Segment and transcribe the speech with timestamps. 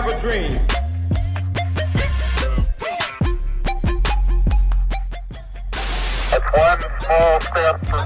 [0.00, 0.54] have a dream.
[5.72, 8.04] It's one small step for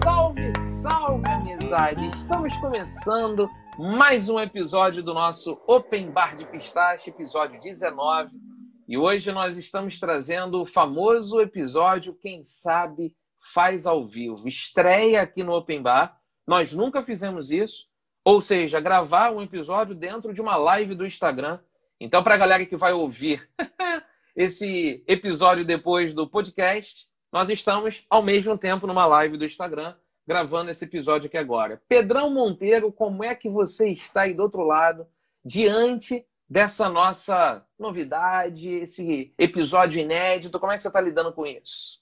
[0.00, 0.52] Salve,
[0.82, 2.06] salve, amizade!
[2.06, 8.45] Estamos começando mais um episódio do nosso Open Bar de Pistache, episódio 19.
[8.88, 13.16] E hoje nós estamos trazendo o famoso episódio Quem Sabe
[13.52, 14.46] Faz ao Vivo.
[14.46, 16.20] Estreia aqui no Open Bar.
[16.46, 17.88] Nós nunca fizemos isso,
[18.24, 21.58] ou seja, gravar um episódio dentro de uma live do Instagram.
[21.98, 23.48] Então, para a galera que vai ouvir
[24.36, 30.70] esse episódio depois do podcast, nós estamos ao mesmo tempo numa live do Instagram gravando
[30.70, 31.82] esse episódio aqui agora.
[31.88, 35.08] Pedrão Monteiro, como é que você está aí do outro lado,
[35.44, 40.58] diante dessa nossa novidade, esse episódio inédito?
[40.60, 42.00] Como é que você está lidando com isso?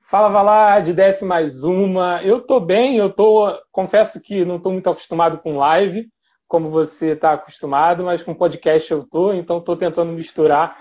[0.00, 2.22] Fala Valade, desce mais uma.
[2.22, 3.52] Eu tô bem, eu tô.
[3.72, 6.08] Confesso que não estou muito acostumado com live,
[6.46, 10.78] como você está acostumado, mas com podcast eu tô, então estou tentando misturar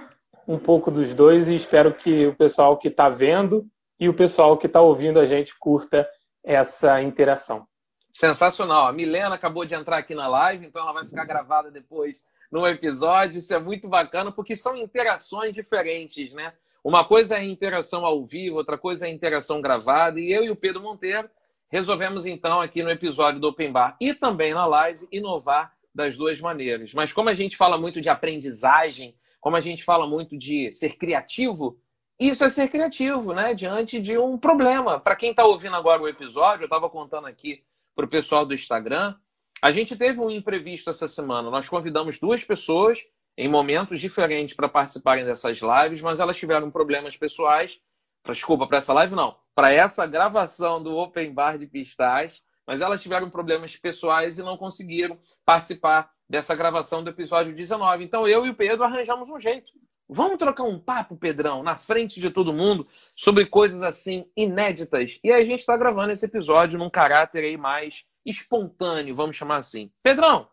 [0.48, 3.66] um pouco dos dois e espero que o pessoal que está vendo
[4.00, 6.08] e o pessoal que está ouvindo a gente curta
[6.44, 7.66] essa interação.
[8.14, 8.88] Sensacional.
[8.88, 12.68] A Milena acabou de entrar aqui na live, então ela vai ficar gravada depois no
[12.68, 13.38] episódio.
[13.40, 16.54] Isso é muito bacana, porque são interações diferentes, né?
[16.84, 20.20] Uma coisa é interação ao vivo, outra coisa é interação gravada.
[20.20, 21.30] E eu e o Pedro Monteiro
[21.68, 26.40] resolvemos, então, aqui no episódio do Open Bar e também na live, inovar das duas
[26.40, 26.94] maneiras.
[26.94, 30.98] Mas como a gente fala muito de aprendizagem, como a gente fala muito de ser
[30.98, 31.80] criativo,
[32.20, 33.54] isso é ser criativo, né?
[33.54, 35.00] Diante de um problema.
[35.00, 37.64] Para quem está ouvindo agora o episódio, eu estava contando aqui
[37.96, 39.16] para o pessoal do Instagram.
[39.62, 41.50] A gente teve um imprevisto essa semana.
[41.50, 43.06] Nós convidamos duas pessoas
[43.38, 47.80] em momentos diferentes para participarem dessas lives, mas elas tiveram problemas pessoais.
[48.28, 49.36] Desculpa, para essa live não.
[49.54, 54.58] Para essa gravação do Open Bar de Pistais, mas elas tiveram problemas pessoais e não
[54.58, 58.04] conseguiram participar dessa gravação do episódio 19.
[58.04, 59.72] Então eu e o Pedro arranjamos um jeito.
[60.10, 62.84] Vamos trocar um papo, Pedrão, na frente de todo mundo,
[63.16, 65.20] sobre coisas assim inéditas.
[65.24, 69.92] E a gente está gravando esse episódio num caráter aí mais espontâneo, vamos chamar assim.
[70.02, 70.48] Pedrão,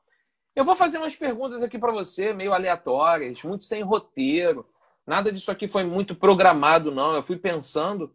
[0.55, 4.66] eu vou fazer umas perguntas aqui para você, meio aleatórias, muito sem roteiro.
[5.06, 7.15] Nada disso aqui foi muito programado, não.
[7.15, 8.15] Eu fui pensando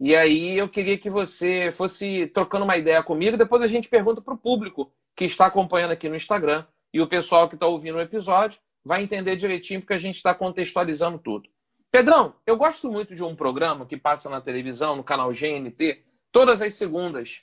[0.00, 3.36] e aí eu queria que você fosse trocando uma ideia comigo.
[3.36, 7.06] Depois a gente pergunta para o público que está acompanhando aqui no Instagram e o
[7.06, 11.48] pessoal que está ouvindo o episódio vai entender direitinho porque a gente está contextualizando tudo.
[11.90, 16.60] Pedrão, eu gosto muito de um programa que passa na televisão, no canal GNT, todas
[16.60, 17.42] as segundas.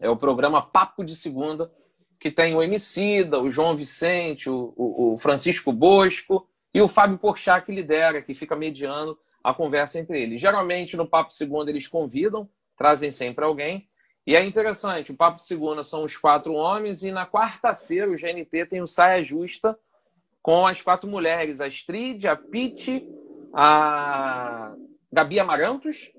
[0.00, 1.70] É o programa Papo de Segunda,
[2.18, 7.18] que tem o Emicida, o João Vicente, o, o, o Francisco Bosco e o Fábio
[7.18, 10.40] Porchat que lidera, que fica mediando a conversa entre eles.
[10.40, 13.88] Geralmente, no Papo Segunda, eles convidam, trazem sempre alguém.
[14.26, 18.66] E é interessante, o Papo Segunda são os quatro homens, e na quarta-feira o GNT
[18.66, 19.76] tem o Saia Justa
[20.40, 23.04] com as quatro mulheres, a Astrid, a Pete,
[23.52, 24.74] a
[25.12, 26.12] Gabi Amarantos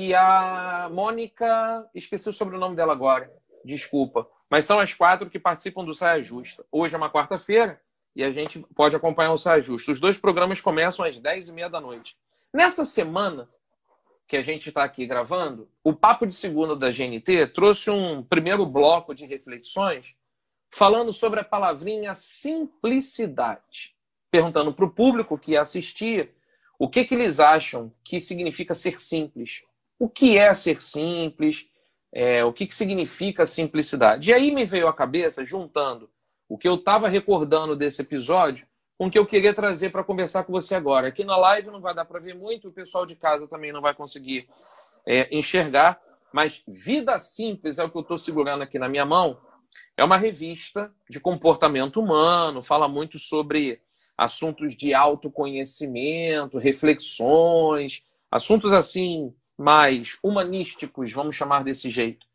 [0.00, 3.32] e a Mônica, esqueci o sobrenome dela agora,
[3.64, 4.28] desculpa.
[4.48, 6.64] Mas são as quatro que participam do Saia Justa.
[6.70, 7.80] Hoje é uma quarta-feira
[8.14, 9.90] e a gente pode acompanhar o Saia Justa.
[9.90, 12.16] Os dois programas começam às 10h30 da noite.
[12.54, 13.48] Nessa semana
[14.28, 18.64] que a gente está aqui gravando, o Papo de Segunda da GNT trouxe um primeiro
[18.64, 20.14] bloco de reflexões
[20.70, 23.96] falando sobre a palavrinha simplicidade.
[24.30, 26.32] Perguntando para o público que assistia
[26.78, 29.62] o que, que eles acham que significa ser simples.
[29.98, 31.66] O que é ser simples?
[32.12, 34.30] É, o que, que significa simplicidade?
[34.30, 36.08] E aí me veio à cabeça, juntando
[36.48, 38.66] o que eu estava recordando desse episódio
[38.96, 41.06] com o que eu queria trazer para conversar com você agora.
[41.06, 43.80] Aqui na live não vai dar para ver muito, o pessoal de casa também não
[43.80, 44.48] vai conseguir
[45.06, 46.00] é, enxergar,
[46.32, 49.38] mas Vida Simples é o que eu estou segurando aqui na minha mão.
[49.96, 53.80] É uma revista de comportamento humano, fala muito sobre
[54.16, 62.26] assuntos de autoconhecimento, reflexões, assuntos assim mais humanísticos, vamos chamar desse jeito.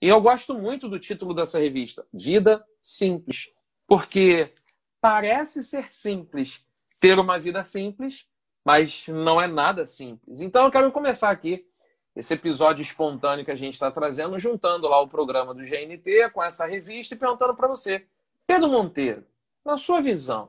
[0.00, 3.48] E eu gosto muito do título dessa revista, Vida Simples,
[3.86, 4.52] porque
[5.00, 6.62] parece ser simples
[7.00, 8.26] ter uma vida simples,
[8.64, 10.40] mas não é nada simples.
[10.40, 11.66] Então eu quero começar aqui
[12.14, 16.42] esse episódio espontâneo que a gente está trazendo, juntando lá o programa do GNT com
[16.42, 18.06] essa revista e perguntando para você,
[18.46, 19.24] Pedro Monteiro,
[19.64, 20.48] na sua visão,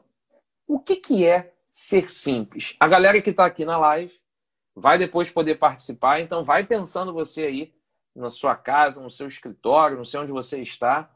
[0.65, 2.75] o que, que é ser simples?
[2.79, 4.13] A galera que está aqui na live
[4.79, 7.74] vai depois poder participar, então vai pensando você aí
[8.15, 11.09] na sua casa, no seu escritório, não sei onde você está.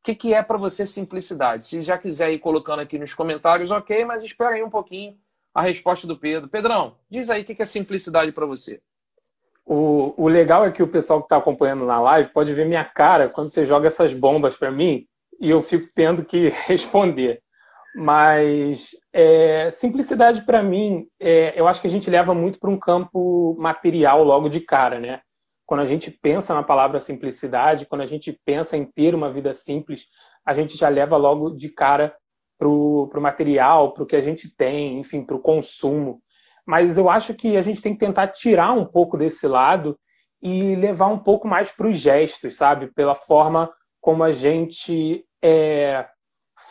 [0.00, 1.64] O que, que é para você simplicidade?
[1.64, 5.18] Se já quiser ir colocando aqui nos comentários, ok, mas espera aí um pouquinho.
[5.52, 6.48] a resposta do Pedro.
[6.48, 8.80] Pedrão, diz aí o que é simplicidade para você.
[9.64, 12.84] O, o legal é que o pessoal que está acompanhando na live pode ver minha
[12.84, 15.06] cara quando você joga essas bombas para mim
[15.40, 17.42] e eu fico tendo que responder.
[17.94, 22.78] Mas é, simplicidade para mim, é, eu acho que a gente leva muito para um
[22.78, 25.20] campo material logo de cara, né?
[25.64, 29.52] Quando a gente pensa na palavra simplicidade, quando a gente pensa em ter uma vida
[29.52, 30.06] simples,
[30.44, 32.14] a gente já leva logo de cara
[32.58, 36.20] para o material, para o que a gente tem, enfim, para o consumo.
[36.66, 39.98] Mas eu acho que a gente tem que tentar tirar um pouco desse lado
[40.42, 42.92] e levar um pouco mais para os gestos, sabe?
[42.92, 43.70] Pela forma
[44.00, 46.06] como a gente é,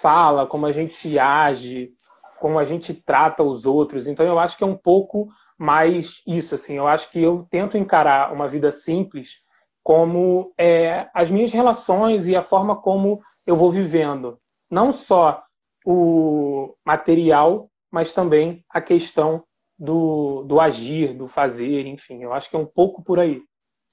[0.01, 1.91] fala, como a gente age,
[2.39, 4.07] como a gente trata os outros.
[4.07, 6.73] Então eu acho que é um pouco mais isso, assim.
[6.73, 9.41] Eu acho que eu tento encarar uma vida simples
[9.81, 14.39] como é, as minhas relações e a forma como eu vou vivendo.
[14.69, 15.43] Não só
[15.85, 19.43] o material, mas também a questão
[19.77, 22.23] do, do agir, do fazer, enfim.
[22.23, 23.41] Eu acho que é um pouco por aí.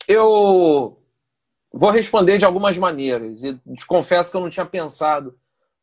[0.08, 0.98] Eu
[1.72, 5.36] vou responder de algumas maneiras e confesso que eu não tinha pensado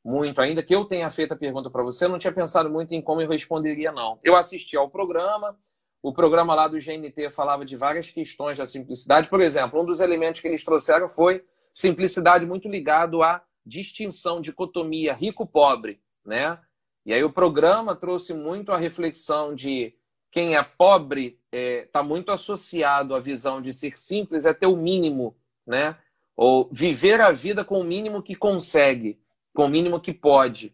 [0.07, 2.95] muito, ainda que eu tenha feito a pergunta para você, eu não tinha pensado muito
[2.95, 4.17] em como eu responderia, não.
[4.23, 5.59] Eu assisti ao programa,
[6.01, 9.27] o programa lá do GNT falava de várias questões da simplicidade.
[9.27, 11.43] Por exemplo, um dos elementos que eles trouxeram foi
[11.73, 16.57] simplicidade muito ligado à distinção, dicotomia rico-pobre, né?
[17.05, 19.93] E aí o programa trouxe muito a reflexão de
[20.31, 24.67] quem é pobre está é, tá muito associado à visão de ser simples, é ter
[24.67, 25.97] o mínimo, né?
[26.33, 29.19] Ou viver a vida com o mínimo que consegue,
[29.57, 30.71] com o mínimo que pode.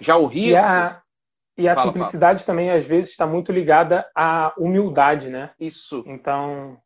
[0.00, 0.48] Já o rico.
[0.48, 1.00] E a,
[1.56, 2.46] e a fala, simplicidade fala.
[2.46, 5.52] também, às vezes, está muito ligada à humildade, né?
[5.60, 6.02] Isso.
[6.04, 6.76] Então.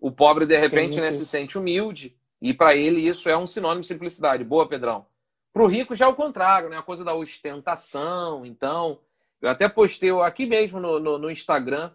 [0.00, 1.02] O pobre, de repente, muito...
[1.02, 2.16] né, se sente humilde.
[2.40, 4.42] E para ele isso é um sinônimo de simplicidade.
[4.42, 5.06] Boa, Pedrão.
[5.52, 6.76] Para o rico já é o contrário, né?
[6.76, 8.44] A coisa da ostentação.
[8.44, 8.98] Então,
[9.40, 11.92] eu até postei aqui mesmo no, no, no Instagram,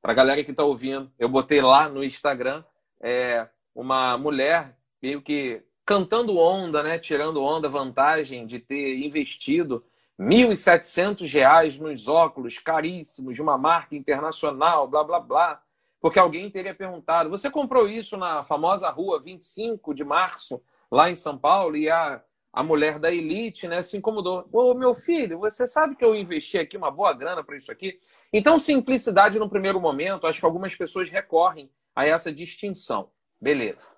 [0.00, 2.62] para a galera que está ouvindo, eu botei lá no Instagram
[3.02, 6.98] é, uma mulher meio que cantando onda, né?
[6.98, 9.82] Tirando onda, vantagem de ter investido
[10.18, 15.62] R$ 1.700 nos óculos caríssimos de uma marca internacional, blá, blá, blá.
[15.98, 21.14] Porque alguém teria perguntado: você comprou isso na famosa rua 25 de março, lá em
[21.14, 21.74] São Paulo?
[21.74, 24.46] E a, a mulher da elite né, se incomodou.
[24.52, 27.98] Ô, meu filho, você sabe que eu investi aqui uma boa grana para isso aqui?
[28.30, 33.10] Então, simplicidade no primeiro momento, acho que algumas pessoas recorrem a essa distinção.
[33.40, 33.97] Beleza.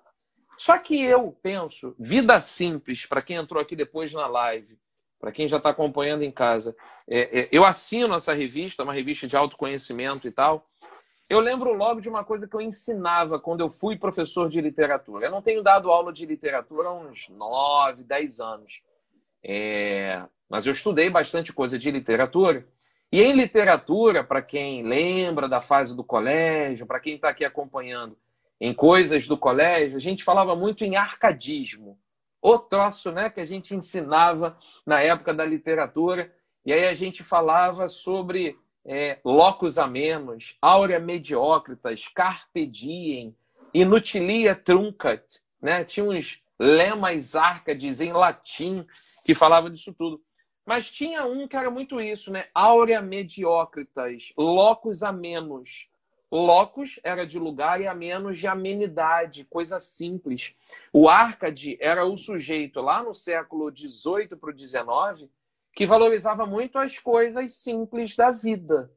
[0.61, 4.77] Só que eu penso, vida simples, para quem entrou aqui depois na live,
[5.19, 6.75] para quem já está acompanhando em casa,
[7.09, 10.63] é, é, eu assino essa revista, uma revista de autoconhecimento e tal.
[11.27, 15.25] Eu lembro logo de uma coisa que eu ensinava quando eu fui professor de literatura.
[15.25, 18.83] Eu não tenho dado aula de literatura há uns 9, 10 anos.
[19.43, 20.23] É...
[20.47, 22.67] Mas eu estudei bastante coisa de literatura.
[23.11, 28.15] E em literatura, para quem lembra da fase do colégio, para quem está aqui acompanhando
[28.61, 31.97] em coisas do colégio, a gente falava muito em arcadismo.
[32.39, 34.55] O troço né, que a gente ensinava
[34.85, 36.31] na época da literatura.
[36.63, 38.55] E aí a gente falava sobre
[38.85, 43.35] é, locus amenos, aurea mediocritas, carpe diem,
[43.73, 45.83] inutilia truncat, né?
[45.83, 48.85] Tinha uns lemas arcades em latim
[49.25, 50.21] que falava disso tudo.
[50.63, 52.45] Mas tinha um que era muito isso, né?
[52.53, 55.89] Aurea mediocritas, locus amenos.
[56.31, 60.55] Locus era de lugar e amenos de amenidade, coisa simples.
[60.93, 65.29] O Arcade era o sujeito lá no século XVIII para o XIX
[65.73, 68.91] que valorizava muito as coisas simples da vida.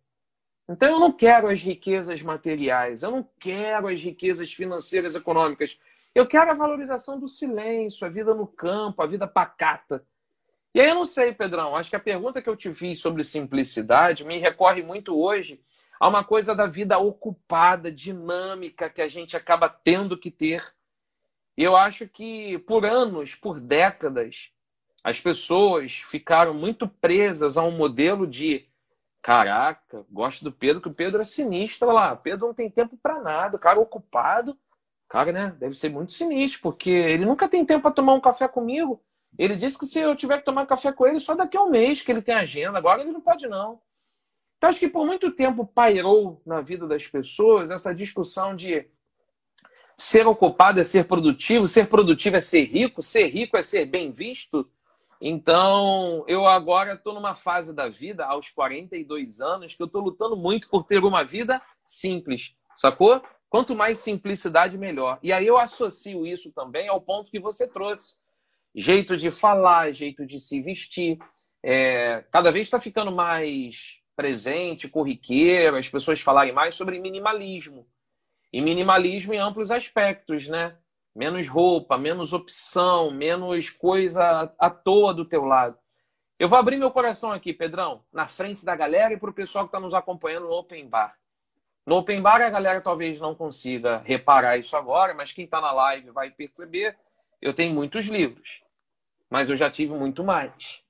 [0.69, 5.79] Então eu não quero as riquezas materiais, eu não quero as riquezas financeiras econômicas.
[6.15, 10.07] Eu quero a valorização do silêncio, a vida no campo, a vida pacata.
[10.73, 13.23] E aí eu não sei, Pedrão, acho que a pergunta que eu te fiz sobre
[13.23, 15.61] simplicidade me recorre muito hoje
[16.01, 20.63] a uma coisa da vida ocupada, dinâmica que a gente acaba tendo que ter.
[21.57, 24.51] Eu acho que por anos, por décadas,
[25.03, 28.67] as pessoas ficaram muito presas a um modelo de
[29.23, 32.15] caraca, gosto do Pedro, que o Pedro é sinistro lá.
[32.15, 34.57] Pedro não tem tempo para nada, o cara ocupado.
[35.09, 35.57] Cara, né?
[35.59, 39.01] Deve ser muito sinistro, porque ele nunca tem tempo para tomar um café comigo.
[39.39, 41.71] Ele disse que se eu tiver que tomar café com ele, só daqui a um
[41.71, 42.77] mês que ele tem agenda.
[42.77, 43.81] Agora ele não pode, não.
[44.65, 48.89] Então, acho que por muito tempo pairou na vida das pessoas essa discussão de
[49.95, 54.11] ser ocupado é ser produtivo, ser produtivo é ser rico, ser rico é ser bem
[54.11, 54.67] visto.
[55.21, 60.35] Então, eu agora estou numa fase da vida, aos 42 anos, que eu estou lutando
[60.35, 63.23] muito por ter uma vida simples, sacou?
[63.51, 65.19] Quanto mais simplicidade, melhor.
[65.23, 68.15] E aí eu associo isso também ao ponto que você trouxe.
[68.75, 71.19] Jeito de falar, jeito de se vestir.
[71.63, 77.87] É, cada vez está ficando mais presente, corriqueiro, as pessoas falarem mais sobre minimalismo.
[78.53, 80.77] E minimalismo em amplos aspectos, né?
[81.15, 85.79] Menos roupa, menos opção, menos coisa à toa do teu lado.
[86.39, 89.65] Eu vou abrir meu coração aqui, Pedrão, na frente da galera e para o pessoal
[89.65, 91.17] que está nos acompanhando no Open Bar.
[91.87, 95.73] No Open Bar a galera talvez não consiga reparar isso agora, mas quem está na
[95.73, 96.97] live vai perceber.
[97.41, 98.63] Eu tenho muitos livros,
[99.31, 100.84] mas eu já tive muito mais.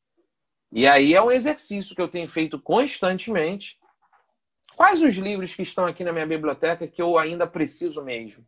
[0.76, 3.78] E aí é um exercício que eu tenho feito constantemente.
[4.76, 8.44] Quais os livros que estão aqui na minha biblioteca que eu ainda preciso mesmo?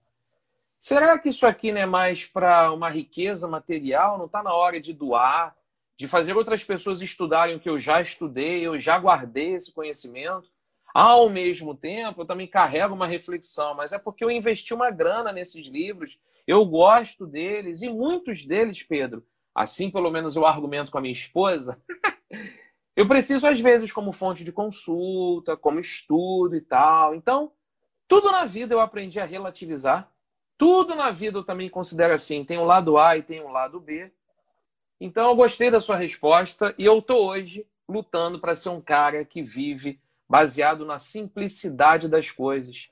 [0.76, 4.18] Será que isso aqui não é mais para uma riqueza material?
[4.18, 5.54] Não está na hora de doar,
[5.96, 10.50] de fazer outras pessoas estudarem o que eu já estudei, eu já guardei esse conhecimento?
[10.92, 15.32] Ao mesmo tempo, eu também carrego uma reflexão, mas é porque eu investi uma grana
[15.32, 20.98] nesses livros, eu gosto deles, e muitos deles, Pedro, assim pelo menos eu argumento com
[20.98, 21.80] a minha esposa,
[22.94, 27.14] eu preciso às vezes como fonte de consulta, como estudo e tal.
[27.14, 27.52] Então,
[28.08, 30.10] tudo na vida eu aprendi a relativizar,
[30.56, 33.48] tudo na vida eu também considero assim, tem o um lado A e tem o
[33.48, 34.10] um lado B.
[35.00, 39.24] Então, eu gostei da sua resposta e eu tô hoje lutando para ser um cara
[39.24, 42.88] que vive baseado na simplicidade das coisas.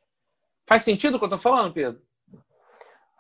[0.67, 2.01] Faz sentido o que eu estou falando, Pedro?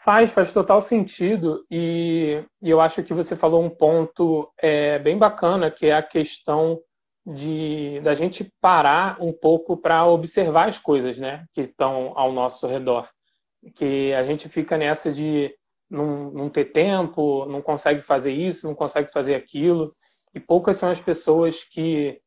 [0.04, 1.64] Faz, faz total sentido.
[1.70, 6.02] E, e, eu acho que você falou um ponto é, bem bacana, que é a
[6.02, 6.78] questão
[7.26, 12.66] de da gente parar um pouco para observar as coisas né, que estão ao nosso
[12.66, 13.08] redor.
[13.74, 15.54] Que a gente fica nessa de
[15.88, 19.90] não, não ter tempo, não consegue fazer isso, não consegue fazer aquilo.
[20.34, 22.20] E poucas são as pessoas que,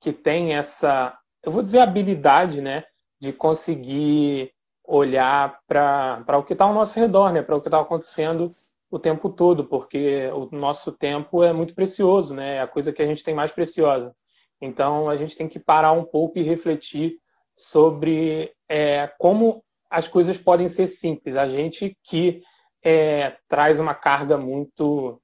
[0.00, 2.84] que têm essa eu vou dizer, habilidade, né,
[3.20, 4.53] de conseguir
[4.84, 8.48] olhar para o que está ao nosso redor, né, para o que está acontecendo
[8.90, 13.02] o tempo todo, porque o nosso tempo é muito precioso, né, é a coisa que
[13.02, 14.14] a gente tem mais preciosa.
[14.60, 17.18] Então, a gente tem que parar um pouco e refletir
[17.56, 21.36] sobre é, como as coisas podem ser simples.
[21.36, 22.42] A gente que
[22.82, 25.20] é, traz uma carga muito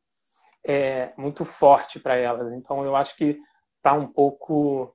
[0.64, 2.52] é, muito forte para elas.
[2.52, 3.38] Então, eu acho que
[3.78, 4.94] está um pouco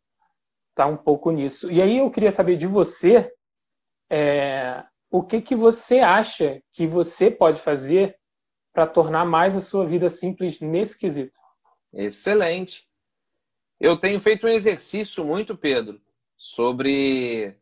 [0.75, 1.71] tá um pouco nisso.
[1.71, 3.31] E aí eu queria saber de você
[4.09, 8.17] é, o que, que você acha que você pode fazer
[8.73, 11.39] para tornar mais a sua vida simples nesse quesito.
[11.93, 12.85] Excelente.
[13.79, 16.01] Eu tenho feito um exercício muito, Pedro,
[16.35, 17.55] sobre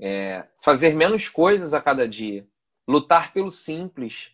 [0.00, 2.44] é, fazer menos coisas a cada dia,
[2.88, 4.32] lutar pelo simples,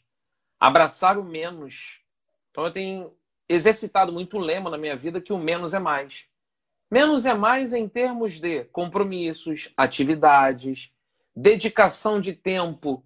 [0.59, 2.01] abraçar o menos.
[2.51, 3.13] Então eu tenho
[3.47, 6.27] exercitado muito o lema na minha vida que o menos é mais.
[6.91, 10.91] Menos é mais em termos de compromissos, atividades,
[11.39, 13.05] dedicação de tempo.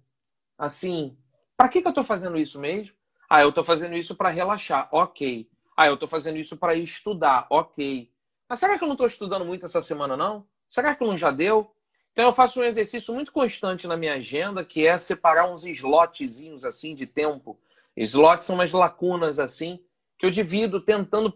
[0.57, 1.15] Assim,
[1.55, 2.95] para que, que eu estou fazendo isso mesmo?
[3.29, 4.87] Ah, eu estou fazendo isso para relaxar.
[4.91, 5.47] Ok.
[5.77, 7.45] Ah, eu estou fazendo isso para estudar.
[7.49, 8.11] Ok.
[8.49, 10.45] Mas será que eu não estou estudando muito essa semana, não?
[10.67, 11.71] Será que não já deu?
[12.11, 16.63] Então eu faço um exercício muito constante na minha agenda, que é separar uns slotzinhos
[16.65, 17.59] assim de tempo.
[17.95, 19.79] Slots são umas lacunas assim,
[20.17, 21.33] que eu divido tentando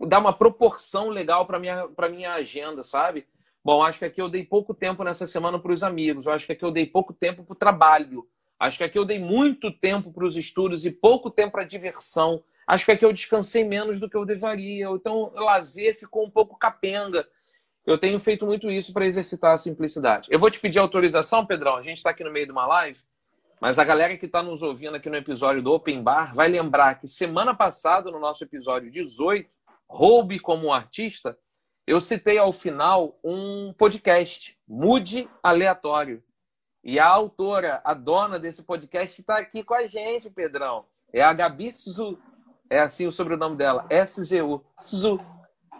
[0.00, 3.26] dar uma proporção legal para minha minha agenda, sabe?
[3.68, 6.46] Bom, acho que aqui eu dei pouco tempo nessa semana para os amigos, eu acho
[6.46, 8.26] que aqui eu dei pouco tempo para o trabalho,
[8.58, 12.42] acho que aqui eu dei muito tempo para os estudos e pouco tempo para diversão.
[12.66, 14.88] Acho que aqui eu descansei menos do que eu deveria.
[14.88, 17.28] Então, o lazer ficou um pouco capenga.
[17.84, 20.28] Eu tenho feito muito isso para exercitar a simplicidade.
[20.30, 21.76] Eu vou te pedir autorização, Pedrão.
[21.76, 22.98] A gente está aqui no meio de uma live.
[23.60, 26.98] Mas a galera que está nos ouvindo aqui no episódio do Open Bar vai lembrar
[26.98, 29.46] que semana passada, no nosso episódio 18,
[29.86, 31.36] Roube como artista,
[31.88, 36.22] eu citei ao final um podcast, Mude Aleatório.
[36.84, 40.84] E a autora, a dona desse podcast, está aqui com a gente, Pedrão.
[41.10, 42.18] É a Gabi Suzu.
[42.68, 44.62] É assim o sobrenome dela, S-Z-U.
[44.78, 45.18] Suzu.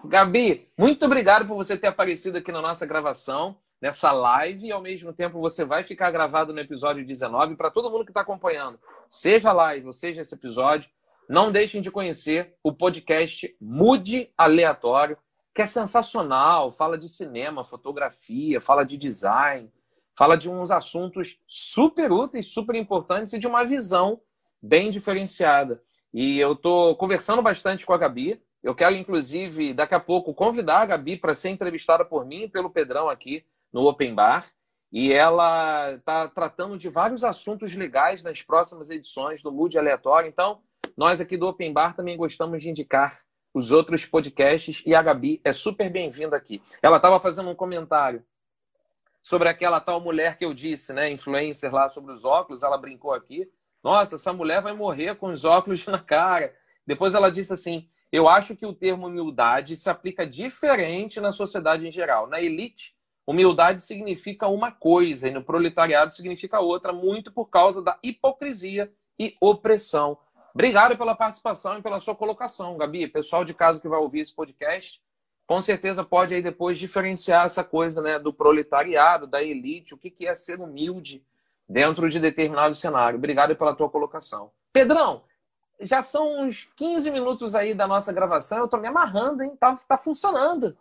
[0.03, 4.81] Gabi, muito obrigado por você ter aparecido aqui na nossa gravação nessa live e ao
[4.81, 8.81] mesmo tempo você vai ficar gravado no episódio 19 para todo mundo que está acompanhando,
[9.09, 10.91] seja live ou seja esse episódio,
[11.29, 15.19] não deixem de conhecer o podcast Mude Aleatório,
[15.59, 19.69] que é sensacional, fala de cinema, fotografia, fala de design,
[20.15, 24.21] fala de uns assuntos super úteis, super importantes e de uma visão
[24.63, 25.83] bem diferenciada.
[26.15, 28.41] E eu estou conversando bastante com a Gabi.
[28.63, 32.49] Eu quero, inclusive, daqui a pouco, convidar a Gabi para ser entrevistada por mim e
[32.49, 34.47] pelo Pedrão aqui no Open Bar.
[34.93, 40.29] E ela está tratando de vários assuntos legais nas próximas edições do Mood Aleatório.
[40.29, 40.61] Então,
[40.97, 43.27] nós aqui do Open Bar também gostamos de indicar
[43.59, 46.63] os outros podcasts e a Gabi é super bem-vinda aqui.
[46.81, 48.25] Ela estava fazendo um comentário
[49.21, 53.13] sobre aquela tal mulher que eu disse, né, influencer lá sobre os óculos, ela brincou
[53.13, 53.51] aqui.
[53.83, 56.55] Nossa, essa mulher vai morrer com os óculos na cara.
[56.87, 61.87] Depois ela disse assim: Eu acho que o termo humildade se aplica diferente na sociedade
[61.87, 62.29] em geral.
[62.29, 62.95] Na elite,
[63.27, 69.37] humildade significa uma coisa e no proletariado significa outra, muito por causa da hipocrisia e
[69.41, 70.17] opressão.
[70.55, 73.07] Obrigado pela participação e pela sua colocação, Gabi.
[73.07, 75.01] Pessoal de casa que vai ouvir esse podcast,
[75.47, 80.27] com certeza pode aí depois diferenciar essa coisa né, do proletariado, da elite, o que
[80.27, 81.25] é ser humilde
[81.69, 83.19] dentro de determinado cenário.
[83.19, 84.51] Obrigado pela tua colocação.
[84.73, 85.23] Pedrão,
[85.81, 89.57] já são uns 15 minutos aí da nossa gravação, eu tô me amarrando, hein?
[89.59, 90.77] Tá, tá funcionando.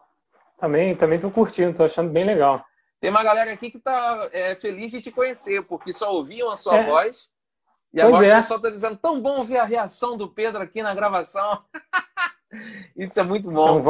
[0.58, 2.66] Também, também tô curtindo, tô achando bem legal.
[3.00, 6.56] Tem uma galera aqui que tá é, feliz de te conhecer, porque só ouviam a
[6.56, 6.86] sua é.
[6.86, 7.30] voz.
[7.98, 8.38] E pois agora é.
[8.38, 11.63] o pessoal tá dizendo, tão bom ver a reação do Pedro aqui na gravação.
[12.96, 13.82] Isso é muito bom.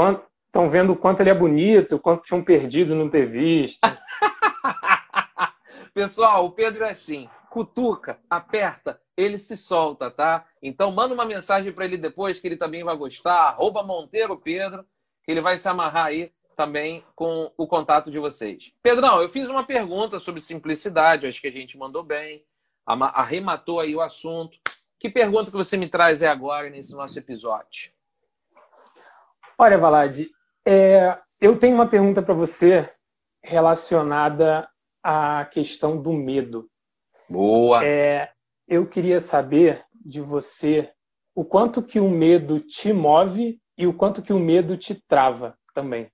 [0.45, 3.81] Estão vendo o quanto ele é bonito, o quanto tinham perdido não ter visto.
[5.93, 10.45] Pessoal, o Pedro é assim, cutuca, aperta, ele se solta, tá?
[10.61, 14.85] Então manda uma mensagem para ele depois que ele também vai gostar, arroba Monteiro Pedro,
[15.23, 18.71] que ele vai se amarrar aí também com o contato de vocês.
[18.81, 22.43] Pedrão, eu fiz uma pergunta sobre simplicidade, acho que a gente mandou bem,
[22.87, 24.57] arrematou aí o assunto.
[24.99, 27.91] Que pergunta que você me traz é agora nesse nosso episódio?
[29.59, 30.29] Olha, Valade,
[30.65, 32.89] é, eu tenho uma pergunta para você
[33.43, 34.69] relacionada
[35.03, 36.69] à questão do medo.
[37.29, 37.83] Boa.
[37.85, 38.31] É,
[38.67, 40.91] eu queria saber de você
[41.35, 45.57] o quanto que o medo te move e o quanto que o medo te trava
[45.73, 46.09] também.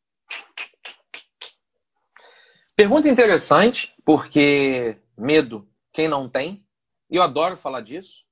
[2.76, 6.63] Pergunta interessante, porque medo, quem não tem?
[7.14, 8.26] E eu adoro falar disso,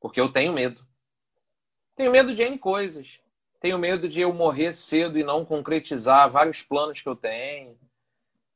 [0.00, 0.84] porque eu tenho medo.
[1.94, 3.20] Tenho medo de N coisas.
[3.60, 7.78] Tenho medo de eu morrer cedo e não concretizar vários planos que eu tenho.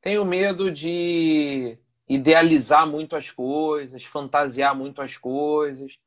[0.00, 6.00] Tenho medo de idealizar muito as coisas, fantasiar muito as coisas.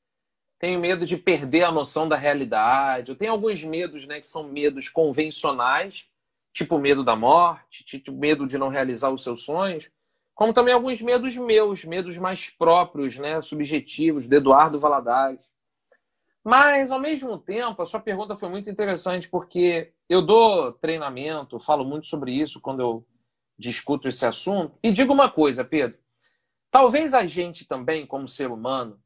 [0.60, 3.12] Tenho medo de perder a noção da realidade.
[3.12, 6.06] Eu tenho alguns medos, né, que são medos convencionais,
[6.51, 9.89] tipo medo da morte, tipo medo de não realizar os seus sonhos,
[10.38, 15.42] como também alguns medos meus, medos mais próprios, né, subjetivos, do Eduardo Valadares.
[16.44, 21.83] Mas, ao mesmo tempo, a sua pergunta foi muito interessante, porque eu dou treinamento, falo
[21.83, 23.07] muito sobre isso quando eu
[23.57, 24.77] discuto esse assunto.
[24.83, 25.98] E digo uma coisa, Pedro.
[26.70, 29.01] Talvez a gente também, como ser humano,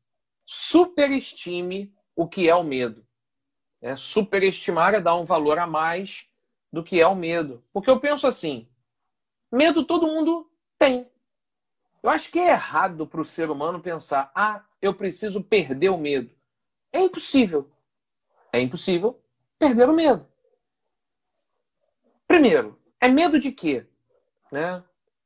[0.46, 3.08] superestime o que é o medo.
[3.82, 6.26] É, superestimar é dar um valor a mais
[6.74, 7.64] do que é o medo.
[7.72, 8.68] Porque eu penso assim:
[9.50, 11.11] medo todo mundo tem.
[12.04, 15.98] Eu acho que é errado para o ser humano pensar, ah, eu preciso perder o
[15.98, 16.32] medo.
[16.92, 17.70] É impossível.
[18.52, 19.22] É impossível
[19.60, 20.26] perder o medo.
[22.28, 23.86] Primeiro, é medo de quê?
[24.52, 24.84] Né?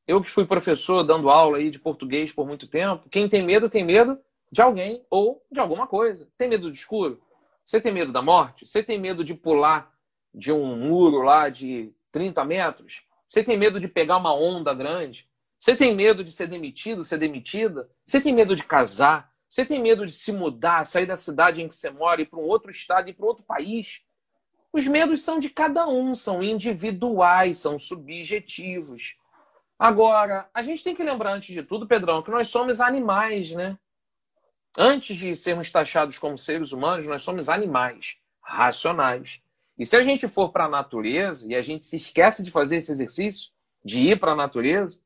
[0.07, 3.69] Eu que fui professor dando aula aí de português por muito tempo, quem tem medo
[3.69, 4.19] tem medo
[4.51, 6.27] de alguém ou de alguma coisa.
[6.37, 7.21] Tem medo do escuro?
[7.63, 8.65] Você tem medo da morte?
[8.65, 9.91] Você tem medo de pular
[10.33, 13.03] de um muro lá de 30 metros?
[13.27, 15.27] Você tem medo de pegar uma onda grande?
[15.65, 17.89] Você tem medo de ser demitido, ser demitida?
[18.05, 19.31] Você tem medo de casar?
[19.49, 22.37] Você tem medo de se mudar, sair da cidade em que você mora, ir para
[22.37, 24.03] um outro estado, ir para outro país?
[24.71, 29.15] Os medos são de cada um, são individuais, são subjetivos.
[29.79, 33.75] Agora, a gente tem que lembrar, antes de tudo, Pedrão, que nós somos animais, né?
[34.77, 39.41] Antes de sermos taxados como seres humanos, nós somos animais racionais.
[39.79, 42.75] E se a gente for para a natureza e a gente se esquece de fazer
[42.75, 43.49] esse exercício,
[43.83, 45.03] de ir para a natureza,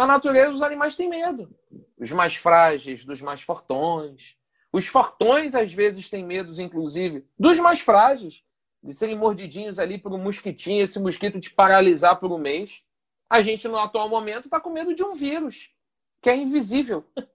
[0.00, 1.54] na natureza os animais têm medo.
[1.98, 4.34] Os mais frágeis, dos mais fortões.
[4.72, 8.42] Os fortões às vezes têm medos, inclusive, dos mais frágeis
[8.82, 12.82] de serem mordidinhos ali por um mosquitinho, esse mosquito te paralisar por um mês.
[13.28, 15.70] A gente, no atual momento, está com medo de um vírus,
[16.22, 17.04] que é invisível.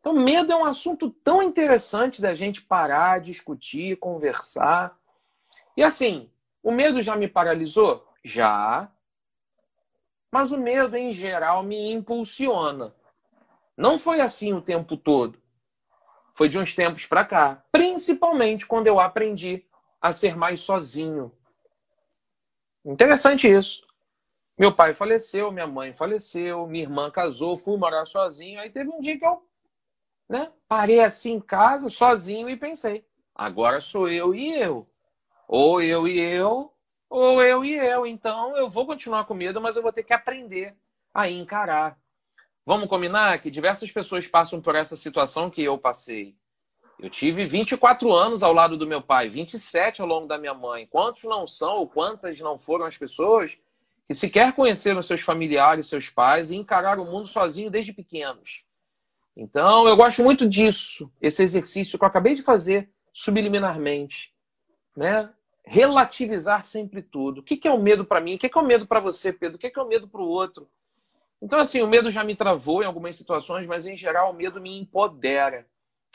[0.00, 4.96] Então, medo é um assunto tão interessante da gente parar, discutir, conversar.
[5.76, 6.30] E assim,
[6.62, 8.06] o medo já me paralisou?
[8.24, 8.88] Já.
[10.30, 12.94] Mas o medo, em geral, me impulsiona.
[13.76, 15.38] Não foi assim o tempo todo.
[16.34, 17.64] Foi de uns tempos para cá.
[17.72, 19.64] Principalmente quando eu aprendi
[20.00, 21.32] a ser mais sozinho.
[22.84, 23.86] Interessante isso.
[24.58, 28.60] Meu pai faleceu, minha mãe faleceu, minha irmã casou, fui morar sozinho.
[28.60, 29.46] Aí teve um dia que eu
[30.28, 34.86] né, parei assim em casa, sozinho, e pensei: agora sou eu e eu.
[35.46, 36.72] Ou eu e eu,
[37.08, 38.06] ou eu e eu.
[38.06, 40.74] Então eu vou continuar com medo, mas eu vou ter que aprender
[41.12, 41.98] a encarar.
[42.64, 46.36] Vamos combinar que diversas pessoas passam por essa situação que eu passei.
[46.98, 50.86] Eu tive 24 anos ao lado do meu pai, 27 ao longo da minha mãe.
[50.86, 53.56] Quantos não são ou quantas não foram as pessoas
[54.04, 58.64] que sequer conheceram seus familiares, seus pais e encararam o mundo sozinho desde pequenos?
[59.36, 64.34] Então, eu gosto muito disso, esse exercício que eu acabei de fazer subliminarmente.
[64.96, 65.32] né,
[65.68, 67.40] relativizar sempre tudo.
[67.40, 68.34] O que, que é o medo para mim?
[68.34, 69.56] O que, que é o medo para você, Pedro?
[69.56, 70.68] O que, que é o medo para o outro?
[71.40, 74.60] Então, assim, o medo já me travou em algumas situações, mas em geral o medo
[74.60, 75.66] me empodera.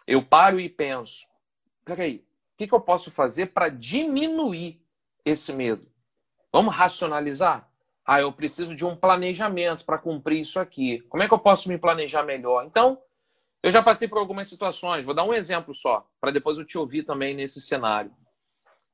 [0.07, 1.27] Eu paro e penso:
[1.85, 4.81] peraí, o que, que eu posso fazer para diminuir
[5.23, 5.87] esse medo?
[6.51, 7.69] Vamos racionalizar?
[8.05, 10.99] Ah, eu preciso de um planejamento para cumprir isso aqui.
[11.07, 12.65] Como é que eu posso me planejar melhor?
[12.65, 12.99] Então,
[13.61, 15.05] eu já passei por algumas situações.
[15.05, 18.11] Vou dar um exemplo só, para depois eu te ouvir também nesse cenário.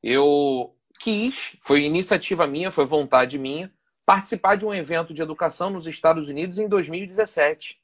[0.02, 3.72] Eu quis, foi iniciativa minha, foi vontade minha,
[4.06, 7.82] participar de um evento de educação nos Estados Unidos em 2017.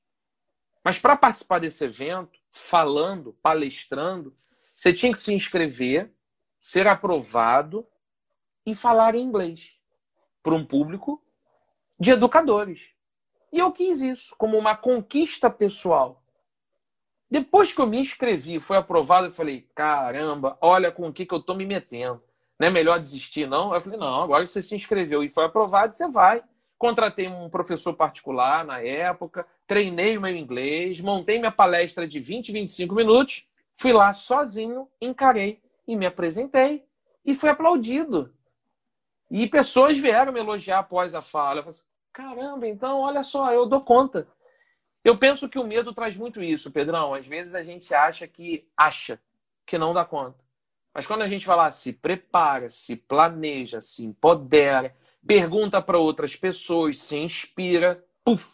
[0.83, 6.13] Mas para participar desse evento, falando, palestrando, você tinha que se inscrever,
[6.57, 7.87] ser aprovado
[8.65, 9.75] e falar em inglês
[10.41, 11.21] para um público
[11.99, 12.89] de educadores.
[13.51, 16.24] E eu quis isso como uma conquista pessoal.
[17.35, 21.33] Depois que eu me inscrevi, foi aprovado, eu falei: caramba, olha com o que, que
[21.33, 22.23] eu estou me metendo.
[22.57, 23.75] Não é melhor desistir, não?
[23.75, 26.41] Eu falei: não, agora que você se inscreveu e foi aprovado, você vai.
[26.77, 32.53] Contratei um professor particular na época, treinei o meu inglês, montei minha palestra de 20,
[32.53, 33.45] 25 minutos,
[33.75, 36.85] fui lá sozinho, encarei e me apresentei
[37.25, 38.33] e fui aplaudido.
[39.29, 41.59] E pessoas vieram me elogiar após a fala.
[41.59, 44.25] Eu falei assim, caramba, então olha só, eu dou conta.
[45.05, 47.13] Eu penso que o medo traz muito isso, Pedrão.
[47.13, 49.21] Às vezes a gente acha que acha
[49.63, 50.43] que não dá conta.
[50.91, 56.99] Mas quando a gente lá, se prepara, se planeja, se empodera, pergunta para outras pessoas,
[57.01, 58.51] se inspira, puf,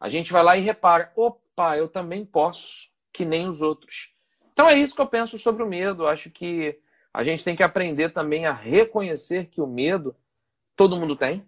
[0.00, 4.10] a gente vai lá e repara, opa, eu também posso, que nem os outros.
[4.52, 6.02] Então é isso que eu penso sobre o medo.
[6.02, 6.80] Eu acho que
[7.14, 10.16] a gente tem que aprender também a reconhecer que o medo
[10.74, 11.46] todo mundo tem.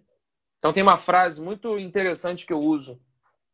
[0.59, 3.01] Então tem uma frase muito interessante que eu uso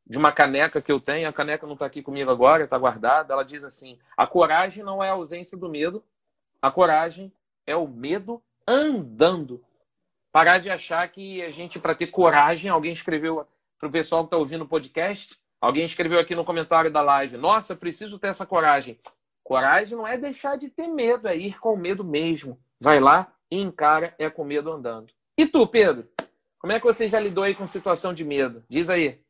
[0.06, 1.28] de uma caneca que eu tenho.
[1.28, 3.34] A caneca não está aqui comigo agora, está guardada.
[3.34, 6.04] Ela diz assim: a coragem não é a ausência do medo,
[6.62, 7.32] a coragem
[7.66, 9.64] é o medo andando.
[10.32, 13.48] Parar de achar que a gente, para ter coragem, alguém escreveu
[13.80, 17.38] para o pessoal que está ouvindo o podcast, alguém escreveu aqui no comentário da live:
[17.38, 18.98] Nossa, preciso ter essa coragem.
[19.44, 22.60] Coragem não é deixar de ter medo, é ir com medo mesmo.
[22.80, 25.14] Vai lá e encara, é com medo andando.
[25.38, 26.08] E tu, Pedro?
[26.58, 28.64] Como é que você já lidou aí com situação de medo?
[28.68, 29.24] Diz aí.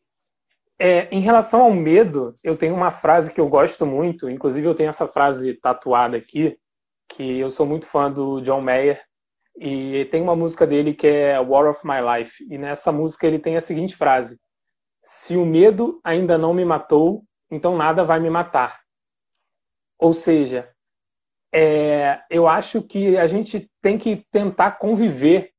[0.77, 4.75] É, em relação ao medo, eu tenho uma frase que eu gosto muito, inclusive eu
[4.75, 6.57] tenho essa frase tatuada aqui,
[7.07, 9.01] que eu sou muito fã do John Mayer,
[9.57, 13.39] e tem uma música dele que é War of My Life, e nessa música ele
[13.39, 14.37] tem a seguinte frase:
[15.01, 18.81] Se o medo ainda não me matou, então nada vai me matar.
[19.97, 20.69] Ou seja,
[21.53, 25.51] é, eu acho que a gente tem que tentar conviver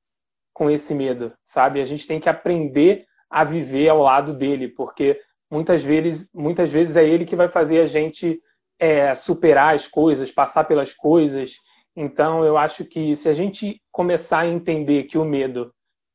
[0.53, 1.81] com esse medo, sabe?
[1.81, 5.21] A gente tem que aprender a viver ao lado dele, porque
[5.51, 8.41] muitas vezes, muitas vezes é ele que vai fazer a gente
[8.79, 11.57] é, superar as coisas, passar pelas coisas.
[11.95, 15.71] Então, eu acho que se a gente começar a entender que o medo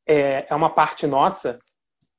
[0.08, 1.60] é, é uma parte nossa,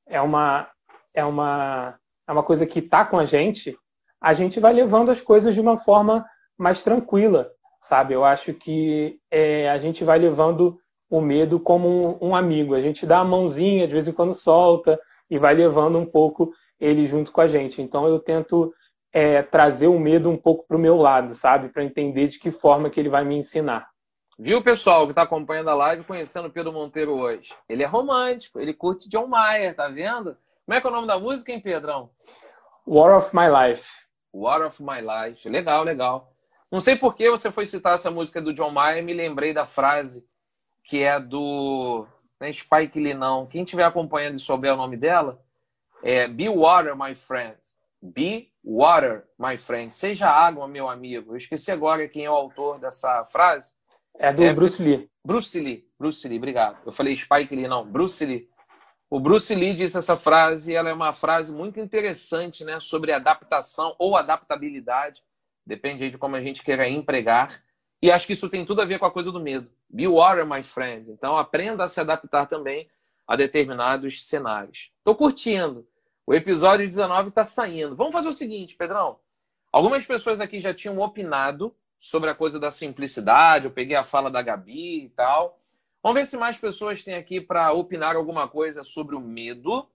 [0.07, 0.69] é uma,
[1.13, 3.77] é uma, é uma coisa que está com a gente,
[4.21, 6.25] a gente vai levando as coisas de uma forma
[6.57, 8.13] mais tranquila, sabe?
[8.13, 10.79] Eu acho que é, a gente vai levando
[11.13, 12.73] o medo como um, um, amigo.
[12.73, 14.99] A gente dá a mãozinha, de vez em quando solta
[15.29, 17.83] e vai levando um pouco ele junto com a gente.
[17.83, 18.73] Então eu tento
[19.11, 21.69] é, trazer o medo um pouco para o meu lado, sabe?
[21.69, 23.87] Para entender de que forma que ele vai me ensinar.
[24.39, 27.53] Viu, pessoal, que está acompanhando a live, conhecendo o Pedro Monteiro hoje?
[27.69, 30.35] Ele é romântico, ele curte John Mayer, tá vendo?
[30.65, 32.09] Como é que é o nome da música, hein, Pedrão?
[32.87, 33.87] War of My Life.
[34.33, 35.47] War of My Life.
[35.47, 36.33] Legal, legal.
[36.71, 39.63] Não sei por que você foi citar essa música do John Mayer, me lembrei da
[39.63, 40.25] frase
[40.83, 42.05] que é do
[42.39, 43.45] né, Spike Lee, não.
[43.45, 45.41] Quem estiver acompanhando e souber o nome dela,
[46.03, 47.57] é Be Water, My Friend.
[48.01, 49.93] Be Water, My Friend.
[49.93, 51.33] Seja água, meu amigo.
[51.33, 53.73] Eu esqueci agora quem é o autor dessa frase.
[54.19, 55.09] É do é, Bruce Lee.
[55.25, 55.87] Bruce Lee.
[55.97, 56.77] Bruce Lee, obrigado.
[56.85, 57.85] Eu falei Spike Lee, não.
[57.85, 58.49] Bruce Lee.
[59.13, 63.11] O Bruce Lee disse essa frase e ela é uma frase muito interessante, né, sobre
[63.11, 65.21] adaptação ou adaptabilidade,
[65.63, 67.63] depende de como a gente queira empregar.
[68.03, 69.71] E acho que isso tem tudo a ver com a coisa do medo.
[69.89, 71.09] Be water, my friend.
[71.09, 72.89] Então aprenda a se adaptar também
[73.25, 74.91] a determinados cenários.
[74.97, 75.87] Estou curtindo.
[76.27, 77.95] O episódio 19 está saindo.
[77.95, 79.19] Vamos fazer o seguinte, Pedrão.
[79.71, 83.67] Algumas pessoas aqui já tinham opinado sobre a coisa da simplicidade.
[83.67, 85.57] Eu peguei a fala da Gabi e tal.
[86.03, 89.87] Vamos ver se mais pessoas têm aqui para opinar alguma coisa sobre o medo.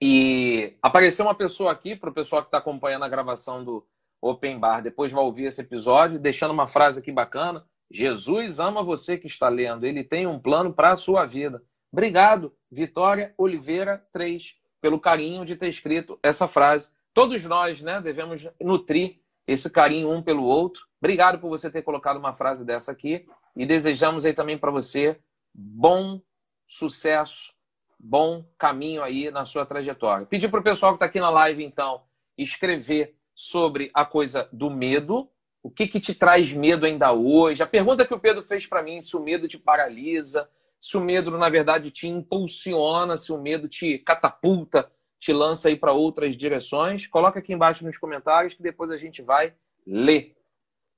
[0.00, 3.86] E apareceu uma pessoa aqui, para o pessoal que está acompanhando a gravação do
[4.20, 7.64] Open Bar, depois vai ouvir esse episódio, deixando uma frase aqui bacana.
[7.90, 11.62] Jesus ama você que está lendo, ele tem um plano para a sua vida.
[11.92, 16.90] Obrigado, Vitória Oliveira 3, pelo carinho de ter escrito essa frase.
[17.12, 20.86] Todos nós né, devemos nutrir esse carinho um pelo outro.
[21.00, 23.26] Obrigado por você ter colocado uma frase dessa aqui.
[23.56, 25.20] e desejamos aí também para você
[25.52, 26.20] bom
[26.66, 27.52] sucesso,
[27.98, 30.26] bom caminho aí na sua trajetória.
[30.26, 32.04] Pedir para o pessoal que está aqui na live, então,
[32.38, 35.26] escrever sobre a coisa do medo.
[35.62, 37.62] O que, que te traz medo ainda hoje?
[37.62, 40.46] A pergunta que o Pedro fez para mim, se o medo te paralisa,
[40.78, 45.76] se o medo, na verdade, te impulsiona, se o medo te catapulta, te lança aí
[45.76, 47.06] para outras direções.
[47.06, 49.54] Coloca aqui embaixo nos comentários que depois a gente vai
[49.86, 50.36] ler.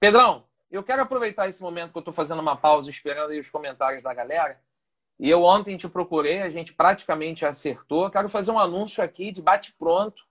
[0.01, 3.51] Pedrão, eu quero aproveitar esse momento que eu estou fazendo uma pausa esperando aí os
[3.51, 4.61] comentários da galera.
[5.17, 8.11] E eu ontem te procurei, a gente praticamente acertou.
[8.11, 10.25] Quero fazer um anúncio aqui de bate-pronto,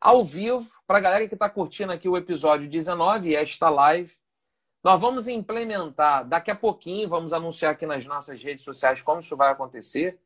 [0.00, 4.14] ao vivo, para a galera que está curtindo aqui o episódio 19 e esta live.
[4.82, 9.36] Nós vamos implementar daqui a pouquinho, vamos anunciar aqui nas nossas redes sociais como isso
[9.36, 10.18] vai acontecer.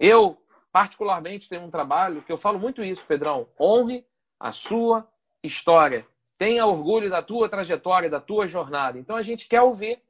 [0.01, 0.35] Eu,
[0.71, 3.47] particularmente, tenho um trabalho que eu falo muito isso, Pedrão.
[3.59, 4.03] Honre
[4.39, 5.07] a sua
[5.43, 6.07] história.
[6.39, 8.97] Tenha orgulho da tua trajetória, da tua jornada.
[8.97, 10.01] Então a gente quer ouvir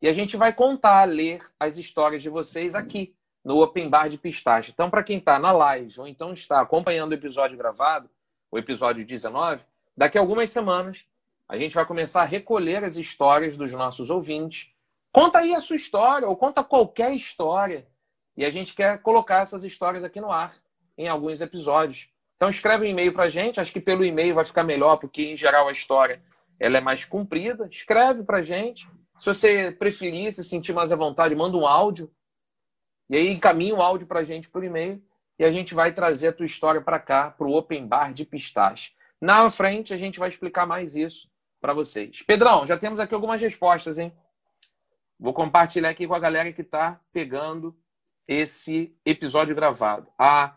[0.00, 4.16] e a gente vai contar, ler as histórias de vocês aqui no Open Bar de
[4.16, 4.70] Pistache.
[4.72, 8.08] Então, para quem está na live ou então está acompanhando o episódio gravado,
[8.50, 9.62] o episódio 19,
[9.94, 11.04] daqui a algumas semanas
[11.46, 14.72] a gente vai começar a recolher as histórias dos nossos ouvintes.
[15.12, 17.86] Conta aí a sua história ou conta qualquer história.
[18.36, 20.54] E a gente quer colocar essas histórias aqui no ar
[20.96, 22.08] em alguns episódios.
[22.36, 25.22] Então escreve um e-mail para a gente, acho que pelo e-mail vai ficar melhor, porque
[25.22, 26.20] em geral a história
[26.58, 27.66] ela é mais comprida.
[27.70, 28.88] Escreve para a gente.
[29.18, 32.10] Se você preferir, se sentir mais à vontade, manda um áudio.
[33.08, 35.02] E aí encaminha o áudio para a gente por e-mail
[35.38, 38.24] e a gente vai trazer a tua história para cá, para o Open Bar de
[38.24, 38.92] Pistache.
[39.20, 42.22] Na frente a gente vai explicar mais isso para vocês.
[42.22, 44.12] Pedrão, já temos aqui algumas respostas, hein?
[45.18, 47.76] Vou compartilhar aqui com a galera que está pegando
[48.26, 50.08] esse episódio gravado.
[50.18, 50.56] A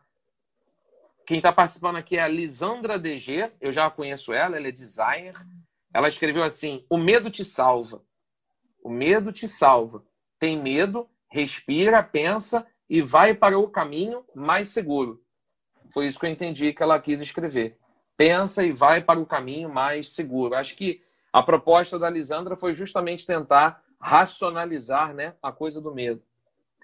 [1.25, 5.33] quem está participando aqui é a Lisandra DG, eu já conheço ela, ela é designer.
[5.93, 8.01] Ela escreveu assim: O medo te salva.
[8.83, 10.05] O medo te salva.
[10.39, 15.21] Tem medo, respira, pensa e vai para o caminho mais seguro.
[15.91, 17.77] Foi isso que eu entendi que ela quis escrever.
[18.15, 20.55] Pensa e vai para o caminho mais seguro.
[20.55, 21.01] Acho que
[21.31, 26.23] a proposta da Lisandra foi justamente tentar racionalizar né, a coisa do medo.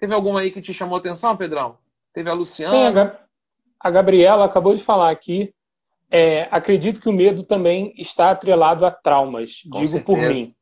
[0.04, 1.78] Teve alguma aí que te chamou atenção, Pedrão?
[2.12, 3.18] Teve a Luciana?
[3.80, 5.50] a Gabriela acabou de falar aqui.
[6.10, 10.04] É, acredito que o medo também está atrelado a traumas, Com digo certeza.
[10.04, 10.54] por mim.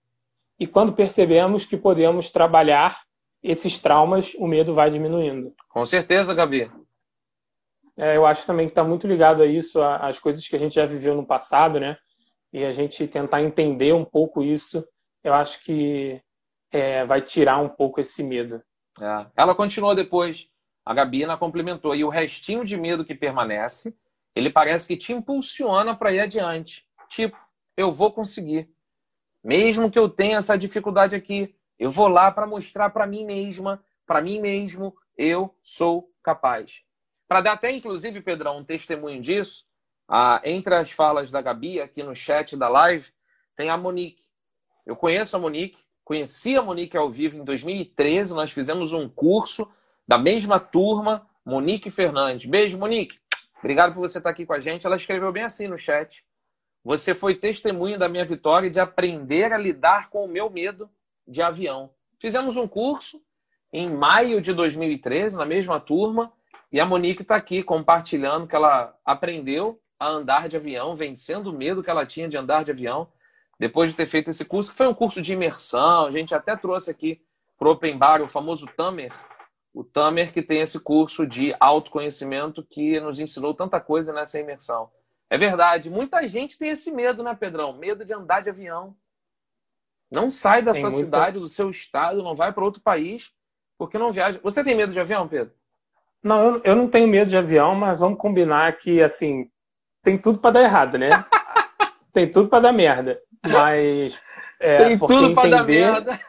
[0.61, 3.00] E quando percebemos que podemos trabalhar
[3.42, 5.52] esses traumas, o medo vai diminuindo.
[5.68, 6.70] Com certeza, Gabi.
[7.96, 10.76] É, eu acho também que está muito ligado a isso, às coisas que a gente
[10.76, 11.96] já viveu no passado, né?
[12.52, 14.87] E a gente tentar entender um pouco isso,
[15.24, 16.22] eu acho que
[16.70, 18.62] é, vai tirar um pouco esse medo.
[19.00, 19.26] É.
[19.37, 20.48] Ela continuou depois.
[20.85, 21.94] A Gabina complementou.
[21.94, 23.96] E o restinho de medo que permanece,
[24.35, 26.87] ele parece que te impulsiona para ir adiante.
[27.09, 27.38] Tipo,
[27.76, 28.70] eu vou conseguir.
[29.42, 33.85] Mesmo que eu tenha essa dificuldade aqui, eu vou lá para mostrar para mim mesma,
[34.07, 36.83] para mim mesmo, eu sou capaz.
[37.28, 39.64] Para dar até, inclusive, Pedrão, um testemunho disso,
[40.09, 43.11] ah, entre as falas da Gabi aqui no chat da live,
[43.57, 44.22] tem a Monique.
[44.85, 49.71] Eu conheço a Monique, conheci a Monique ao vivo em 2013, nós fizemos um curso
[50.07, 52.47] da mesma turma, Monique Fernandes.
[52.47, 53.19] Beijo, Monique.
[53.59, 54.87] Obrigado por você estar aqui com a gente.
[54.87, 56.25] Ela escreveu bem assim no chat.
[56.85, 60.91] Você foi testemunha da minha vitória de aprender a lidar com o meu medo
[61.27, 61.91] de avião.
[62.19, 63.23] Fizemos um curso
[63.73, 66.33] em maio de 2013, na mesma turma,
[66.71, 71.53] e a Monique está aqui compartilhando que ela aprendeu a andar de avião, vencendo o
[71.53, 73.09] medo que ela tinha de andar de avião,
[73.59, 76.07] depois de ter feito esse curso, que foi um curso de imersão.
[76.07, 77.21] A gente até trouxe aqui
[77.59, 79.12] para o Open Bar o famoso Tamer,
[79.73, 84.91] o Tamer que tem esse curso de autoconhecimento que nos ensinou tanta coisa nessa imersão.
[85.31, 87.73] É verdade, muita gente tem esse medo, né, Pedrão?
[87.73, 88.95] Medo de andar de avião.
[90.11, 91.05] Não sai da tem sua muita...
[91.05, 93.33] cidade, do seu estado, não vai para outro país,
[93.79, 94.38] porque não viaja.
[94.43, 95.55] Você tem medo de avião, Pedro?
[96.23, 99.51] Não, eu não tenho medo de avião, mas vamos combinar que, assim,
[100.03, 101.09] tem tudo para dar errado, né?
[102.12, 103.19] tem tudo para dar merda.
[103.44, 104.20] Mas.
[104.61, 106.20] É, tem tudo para dar merda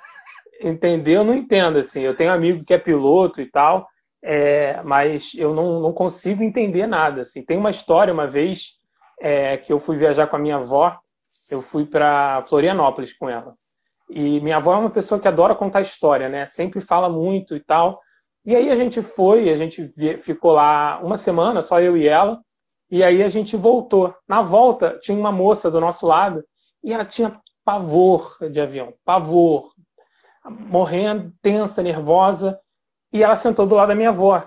[0.64, 2.02] entender, eu não entendo, assim.
[2.02, 3.88] Eu tenho amigo que é piloto e tal,
[4.22, 7.44] é, mas eu não, não consigo entender nada, assim.
[7.44, 8.78] Tem uma história, uma vez,
[9.20, 10.98] é, que eu fui viajar com a minha avó,
[11.52, 13.56] eu fui para Florianópolis com ela.
[14.10, 16.46] E minha avó é uma pessoa que adora contar história, né?
[16.46, 18.00] Sempre fala muito e tal.
[18.46, 19.90] E aí a gente foi, a gente
[20.22, 22.40] ficou lá uma semana, só eu e ela,
[22.92, 24.14] E aí a gente voltou.
[24.28, 26.44] Na volta, tinha uma moça do nosso lado
[26.84, 29.72] e ela tinha pavor de avião, pavor,
[30.50, 32.60] morrendo, tensa, nervosa.
[33.12, 34.44] E ela sentou do lado da minha avó.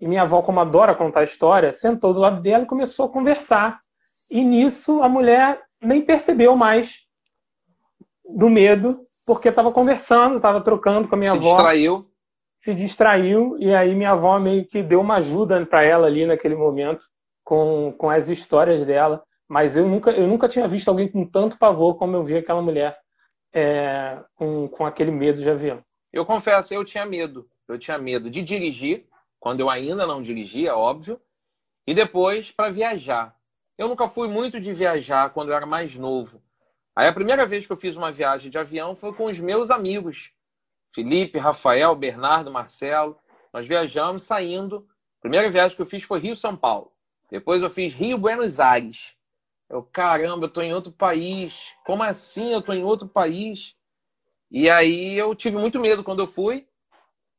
[0.00, 3.78] E minha avó, como adora contar história, sentou do lado dela e começou a conversar.
[4.30, 7.00] E nisso a mulher nem percebeu mais
[8.24, 11.54] do medo, porque estava conversando, estava trocando com a minha Se avó.
[11.54, 12.06] distraiu.
[12.56, 16.54] Se distraiu, e aí minha avó meio que deu uma ajuda para ela ali naquele
[16.54, 17.06] momento,
[17.44, 19.22] com, com as histórias dela.
[19.52, 22.62] Mas eu nunca, eu nunca tinha visto alguém com tanto pavor como eu vi aquela
[22.62, 22.98] mulher
[23.52, 25.84] é, com, com aquele medo de avião.
[26.10, 27.46] Eu confesso, eu tinha medo.
[27.68, 29.06] Eu tinha medo de dirigir,
[29.38, 31.20] quando eu ainda não dirigia, óbvio,
[31.86, 33.36] e depois para viajar.
[33.76, 36.42] Eu nunca fui muito de viajar quando eu era mais novo.
[36.96, 39.70] Aí a primeira vez que eu fiz uma viagem de avião foi com os meus
[39.70, 40.32] amigos.
[40.94, 43.18] Felipe, Rafael, Bernardo, Marcelo.
[43.52, 44.88] Nós viajamos saindo.
[45.18, 46.90] A primeira viagem que eu fiz foi Rio-São Paulo.
[47.30, 49.14] Depois eu fiz Rio-Buenos Aires.
[49.72, 51.72] Eu, caramba, eu tô em outro país.
[51.86, 53.74] Como assim eu tô em outro país?
[54.50, 56.68] E aí eu tive muito medo quando eu fui.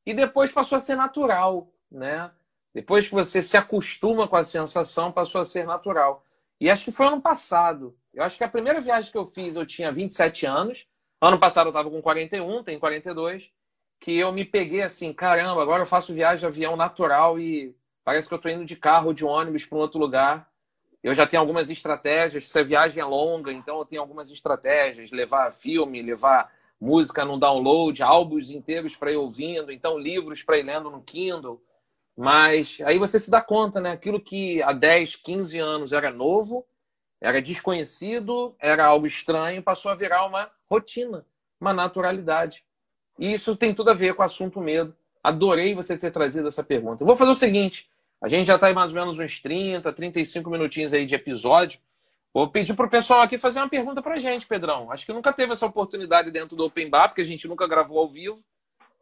[0.03, 2.31] E depois passou a ser natural, né?
[2.73, 6.25] Depois que você se acostuma com a sensação, passou a ser natural.
[6.59, 7.95] E acho que foi ano passado.
[8.11, 10.87] Eu acho que a primeira viagem que eu fiz, eu tinha 27 anos.
[11.21, 13.51] Ano passado eu estava com 41, tenho 42.
[13.99, 18.27] Que eu me peguei assim, caramba, agora eu faço viagem de avião natural e parece
[18.27, 20.51] que eu estou indo de carro de ônibus para um outro lugar.
[21.03, 22.47] Eu já tenho algumas estratégias.
[22.47, 25.11] Se a viagem é longa, então eu tenho algumas estratégias.
[25.11, 30.63] Levar filme, levar música no download, álbuns inteiros para ir ouvindo, então livros para ir
[30.63, 31.61] lendo no Kindle.
[32.15, 33.91] Mas aí você se dá conta, né?
[33.91, 36.65] Aquilo que há 10, 15 anos era novo,
[37.19, 41.25] era desconhecido, era algo estranho, passou a virar uma rotina,
[41.59, 42.63] uma naturalidade.
[43.17, 44.95] E isso tem tudo a ver com o assunto medo.
[45.23, 47.01] Adorei você ter trazido essa pergunta.
[47.01, 47.89] Eu vou fazer o seguinte:
[48.23, 51.81] a gente já está em mais ou menos uns 30, 35 minutinhos aí de episódio.
[52.33, 54.89] Vou pedir para o pessoal aqui fazer uma pergunta para a gente, Pedrão.
[54.93, 57.99] Acho que nunca teve essa oportunidade dentro do Open Bar, porque a gente nunca gravou
[57.99, 58.41] ao vivo.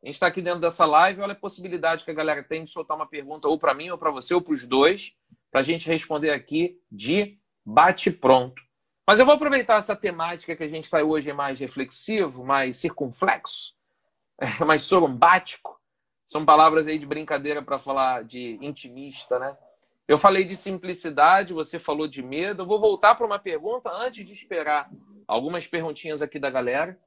[0.01, 1.21] A gente está aqui dentro dessa live.
[1.21, 3.97] Olha a possibilidade que a galera tem de soltar uma pergunta ou para mim, ou
[3.97, 5.13] para você, ou para os dois,
[5.51, 8.61] para a gente responder aqui de bate-pronto.
[9.05, 13.75] Mas eu vou aproveitar essa temática que a gente está hoje mais reflexivo, mais circunflexo,
[14.65, 15.80] mais sorumbático.
[16.31, 19.57] São palavras aí de brincadeira para falar de intimista, né?
[20.07, 22.61] Eu falei de simplicidade, você falou de medo.
[22.61, 24.89] Eu vou voltar para uma pergunta antes de esperar
[25.27, 26.97] algumas perguntinhas aqui da galera.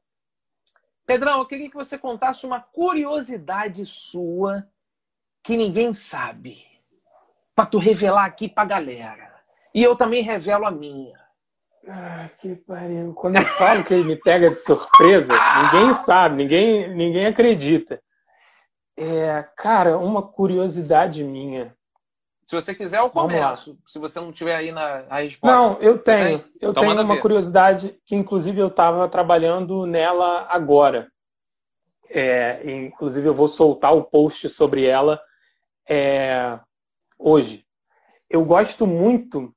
[1.07, 4.69] Pedrão, eu queria que você contasse uma curiosidade sua
[5.43, 6.63] que ninguém sabe,
[7.55, 9.41] para tu revelar aqui para a galera.
[9.75, 11.19] E eu também revelo a minha.
[11.89, 13.15] Ah, que pariu.
[13.15, 15.33] Quando eu falo que ele me pega de surpresa,
[15.63, 18.03] ninguém sabe, ninguém, ninguém acredita.
[18.97, 21.75] É, cara, uma curiosidade minha.
[22.45, 23.79] Se você quiser, eu começo.
[23.87, 25.57] Se você não tiver aí na a resposta.
[25.57, 26.39] Não, eu tenho.
[26.41, 26.53] tem?
[26.61, 27.21] Eu Então tenho uma ver.
[27.21, 31.11] curiosidade que, inclusive, eu estava trabalhando nela agora.
[32.11, 35.21] É, inclusive, eu vou soltar o post sobre ela
[35.89, 36.59] é,
[37.19, 37.65] hoje.
[38.29, 39.55] Eu gosto muito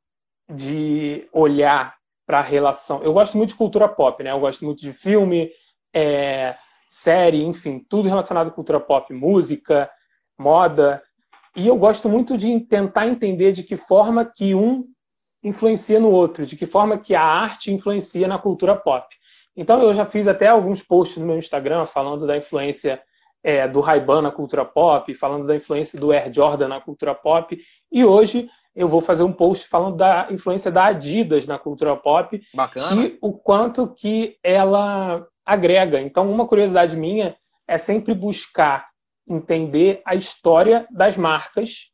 [0.49, 1.95] de olhar
[2.25, 3.03] para a relação.
[3.03, 4.31] Eu gosto muito de cultura pop, né?
[4.31, 5.51] Eu gosto muito de filme,
[5.93, 6.55] é,
[6.87, 9.89] série, enfim, tudo relacionado à cultura pop, música,
[10.37, 11.01] moda.
[11.55, 14.85] E eu gosto muito de tentar entender de que forma que um
[15.43, 19.07] influencia no outro, de que forma que a arte influencia na cultura pop.
[19.55, 23.01] Então eu já fiz até alguns posts no meu Instagram falando da influência
[23.43, 27.57] é, do Ray-Ban na cultura pop, falando da influência do Air Jordan na cultura pop.
[27.91, 32.39] E hoje eu vou fazer um post falando da influência da Adidas na cultura pop
[32.53, 33.01] Bacana.
[33.01, 36.01] e o quanto que ela agrega.
[36.01, 38.89] Então, uma curiosidade minha é sempre buscar
[39.25, 41.87] entender a história das marcas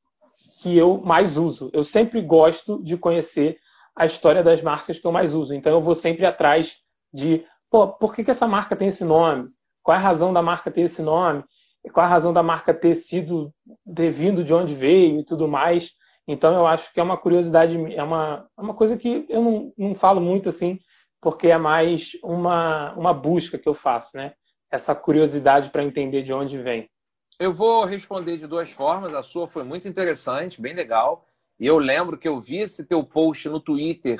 [0.59, 1.69] que eu mais uso.
[1.71, 3.57] Eu sempre gosto de conhecer
[3.95, 5.53] a história das marcas que eu mais uso.
[5.53, 6.77] Então, eu vou sempre atrás
[7.13, 9.45] de, pô, por que, que essa marca tem esse nome?
[9.83, 11.43] Qual é a razão da marca ter esse nome?
[11.93, 13.53] Qual é a razão da marca ter sido,
[13.95, 15.91] ter vindo de onde veio e tudo mais?
[16.27, 19.73] Então, eu acho que é uma curiosidade, é uma, é uma coisa que eu não,
[19.77, 20.79] não falo muito assim,
[21.23, 24.33] porque é mais uma, uma busca que eu faço, né?
[24.69, 26.89] Essa curiosidade para entender de onde vem.
[27.39, 29.13] Eu vou responder de duas formas.
[29.13, 31.25] A sua foi muito interessante, bem legal.
[31.57, 34.19] E eu lembro que eu vi esse teu post no Twitter.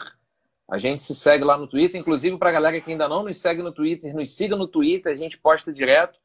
[0.71, 1.99] A gente se segue lá no Twitter.
[1.99, 5.11] Inclusive, para a galera que ainda não nos segue no Twitter, nos siga no Twitter,
[5.11, 6.17] a gente posta direto.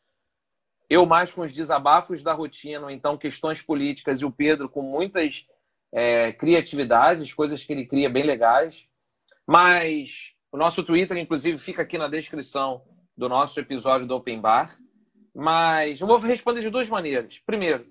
[0.88, 5.44] Eu mais com os desabafos da rotina, então questões políticas, e o Pedro com muitas
[5.92, 8.86] é, criatividades, coisas que ele cria bem legais.
[9.46, 12.82] Mas o nosso Twitter, inclusive, fica aqui na descrição
[13.16, 14.74] do nosso episódio do Open Bar.
[15.34, 17.38] Mas eu vou responder de duas maneiras.
[17.44, 17.86] Primeiro,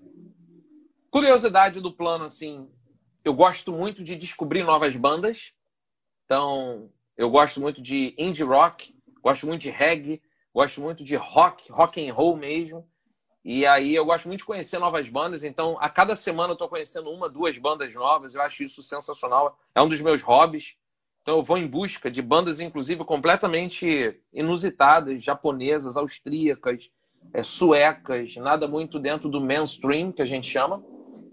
[1.11, 2.69] curiosidade do plano, assim.
[3.23, 5.53] eu gosto muito de descobrir novas bandas.
[6.25, 10.21] Então, eu gosto muito de indie rock, gosto muito de reggae,
[10.53, 12.87] gosto muito de rock, rock and roll mesmo.
[13.45, 15.43] E aí eu gosto muito de conhecer novas bandas.
[15.43, 18.35] Então, a cada semana eu estou conhecendo uma, duas bandas novas.
[18.35, 19.57] Eu acho isso sensacional.
[19.73, 20.75] É um dos meus hobbies.
[21.27, 26.89] Então, eu vou em busca de bandas, inclusive, completamente inusitadas, japonesas, austríacas,
[27.33, 30.81] é, suecas, nada muito dentro do mainstream, que a gente chama.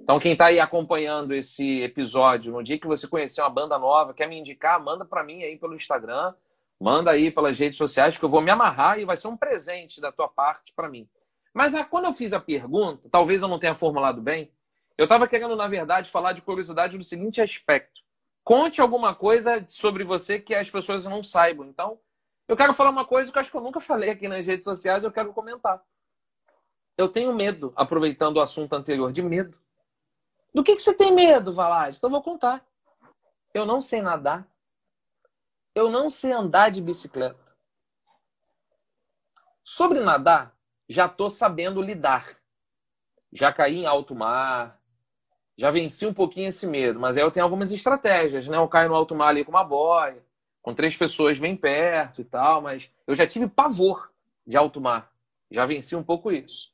[0.03, 4.12] Então, quem está aí acompanhando esse episódio, no dia que você conhecer uma banda nova,
[4.12, 6.34] quer me indicar, manda para mim aí pelo Instagram,
[6.80, 10.01] manda aí pelas redes sociais, que eu vou me amarrar e vai ser um presente
[10.01, 11.09] da tua parte para mim.
[11.55, 14.51] Mas ah, quando eu fiz a pergunta, talvez eu não tenha formulado bem,
[14.99, 18.03] eu estava querendo, na verdade, falar de curiosidade do seguinte aspecto.
[18.45, 21.66] Conte alguma coisa sobre você que as pessoas não saibam.
[21.66, 21.99] Então,
[22.47, 24.64] eu quero falar uma coisa que eu acho que eu nunca falei aqui nas redes
[24.64, 25.82] sociais, eu quero comentar.
[26.97, 29.59] Eu tenho medo, aproveitando o assunto anterior, de medo.
[30.53, 31.97] Do que, que você tem medo, Valade?
[31.97, 32.64] Então eu vou contar.
[33.55, 34.47] Eu não sei nadar.
[35.74, 37.57] Eu não sei andar de bicicleta.
[39.64, 40.55] Sobre nadar,
[40.88, 42.28] já estou sabendo lidar.
[43.32, 44.80] Já caí em alto mar,
[45.57, 48.57] já venci um pouquinho esse medo, mas aí eu tenho algumas estratégias, né?
[48.57, 50.22] Eu caio no alto mar ali com uma boia,
[50.61, 54.11] com três pessoas bem perto e tal, mas eu já tive pavor
[54.46, 55.12] de alto mar.
[55.50, 56.72] Já venci um pouco isso.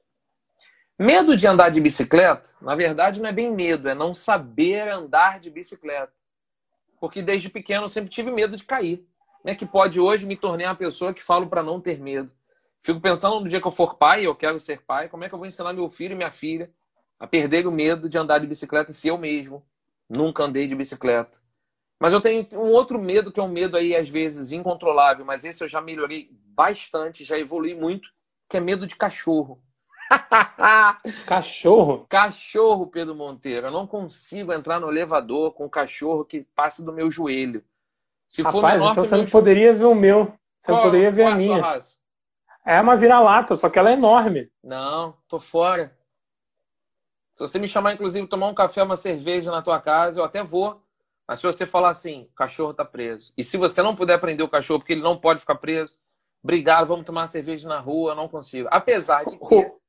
[0.98, 5.40] Medo de andar de bicicleta, na verdade, não é bem medo, é não saber andar
[5.40, 6.12] de bicicleta.
[6.98, 9.06] Porque desde pequeno eu sempre tive medo de cair.
[9.42, 9.54] Né?
[9.54, 12.30] Que pode hoje me tornar uma pessoa que falo para não ter medo.
[12.80, 15.34] Fico pensando no dia que eu for pai, eu quero ser pai, como é que
[15.34, 16.70] eu vou ensinar meu filho e minha filha
[17.20, 19.62] a perder o medo de andar de bicicleta se eu mesmo
[20.08, 21.38] nunca andei de bicicleta.
[22.00, 25.44] Mas eu tenho um outro medo, que é um medo aí, às vezes, incontrolável, mas
[25.44, 28.08] esse eu já melhorei bastante, já evolui muito,
[28.48, 29.62] que é medo de cachorro.
[31.26, 32.06] cachorro?
[32.08, 33.66] Cachorro, Pedro Monteiro.
[33.66, 37.62] Eu não consigo entrar no elevador com um cachorro que passe do meu joelho.
[38.26, 40.32] Se Rapaz, for menor então você não poderia ver o meu.
[40.58, 41.78] Você qual, poderia ver a, a minha.
[42.64, 44.50] É uma vira-lata, só que ela é enorme.
[44.64, 45.94] Não, tô fora.
[47.46, 50.42] Se você me chamar, inclusive, tomar um café, uma cerveja na tua casa, eu até
[50.42, 50.82] vou.
[51.26, 53.32] Mas se você falar assim, o cachorro tá preso.
[53.36, 55.96] E se você não puder prender o cachorro porque ele não pode ficar preso,
[56.42, 58.68] obrigado, vamos tomar uma cerveja na rua, não consigo.
[58.70, 59.72] Apesar de que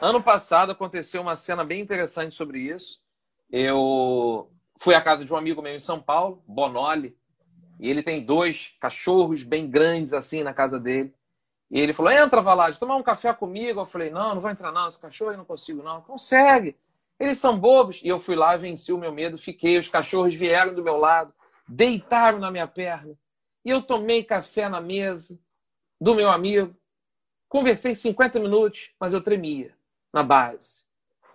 [0.00, 3.00] Ano passado aconteceu uma cena bem interessante sobre isso.
[3.50, 7.16] Eu fui à casa de um amigo meu em São Paulo, Bonoli,
[7.80, 11.14] e ele tem dois cachorros bem grandes assim na casa dele.
[11.70, 13.80] E ele falou: entra, Valade, tomar um café comigo.
[13.80, 14.86] Eu falei: não, não vou entrar, não.
[14.86, 16.02] Esse cachorro eu não consigo, não.
[16.02, 16.76] Consegue.
[17.18, 18.00] Eles são bobos.
[18.02, 19.78] E eu fui lá, venci o meu medo, fiquei.
[19.78, 21.32] Os cachorros vieram do meu lado,
[21.68, 23.16] deitaram na minha perna.
[23.64, 25.38] E eu tomei café na mesa
[26.00, 26.76] do meu amigo.
[27.48, 29.74] Conversei 50 minutos, mas eu tremia
[30.12, 30.86] na base.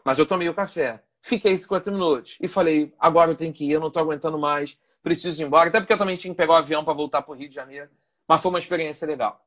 [0.03, 1.03] Mas eu tomei o café.
[1.21, 4.77] Fiquei 50 minutos e falei: agora eu tenho que ir, eu não estou aguentando mais,
[5.03, 5.69] preciso ir embora.
[5.69, 7.55] Até porque eu também tinha que pegar o avião para voltar para o Rio de
[7.55, 7.89] Janeiro.
[8.27, 9.45] Mas foi uma experiência legal.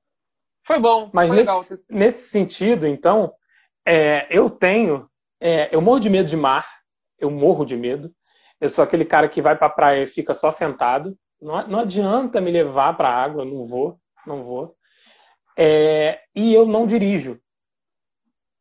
[0.62, 1.10] Foi bom.
[1.12, 1.84] Mas foi nesse, legal.
[1.88, 3.34] nesse sentido, então,
[3.86, 5.08] é, eu tenho.
[5.40, 6.66] É, eu morro de medo de mar.
[7.18, 8.12] Eu morro de medo.
[8.60, 11.16] Eu sou aquele cara que vai para a praia e fica só sentado.
[11.40, 14.74] Não, não adianta me levar para a água, não vou, não vou.
[15.56, 17.40] É, e eu não dirijo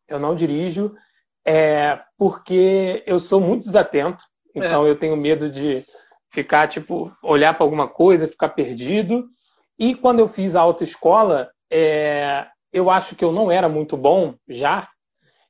[0.07, 0.93] eu não dirijo
[1.45, 4.24] é, porque eu sou muito desatento,
[4.55, 4.89] então é.
[4.89, 5.84] eu tenho medo de
[6.32, 9.28] ficar, tipo, olhar para alguma coisa, ficar perdido.
[9.78, 14.36] E quando eu fiz a autoescola, é, eu acho que eu não era muito bom
[14.47, 14.88] já,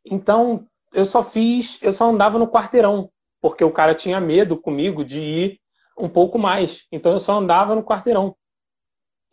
[0.06, 3.10] então eu só fiz, eu só andava no quarteirão,
[3.42, 5.60] porque o cara tinha medo comigo de ir
[5.98, 8.36] um pouco mais, então eu só andava no quarteirão.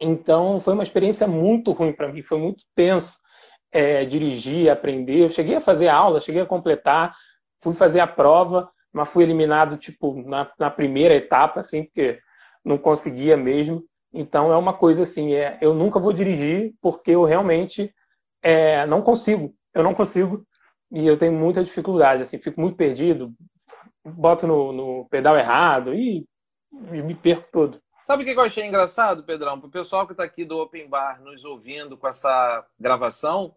[0.00, 3.18] Então foi uma experiência muito ruim para mim, foi muito tenso
[3.70, 5.24] é, dirigir, aprender.
[5.24, 7.14] Eu cheguei a fazer aula, cheguei a completar,
[7.62, 12.18] fui fazer a prova, mas fui eliminado tipo na, na primeira etapa, assim, porque
[12.64, 13.84] não conseguia mesmo.
[14.12, 17.94] Então é uma coisa assim, é, eu nunca vou dirigir porque eu realmente
[18.42, 20.44] é, não consigo, eu não consigo
[20.90, 23.32] e eu tenho muita dificuldade, assim, fico muito perdido,
[24.04, 26.26] boto no, no pedal errado e,
[26.92, 27.80] e me perco todo.
[28.02, 29.60] Sabe o que eu achei engraçado, Pedrão?
[29.60, 33.54] Para o pessoal que está aqui do Open Bar nos ouvindo com essa gravação,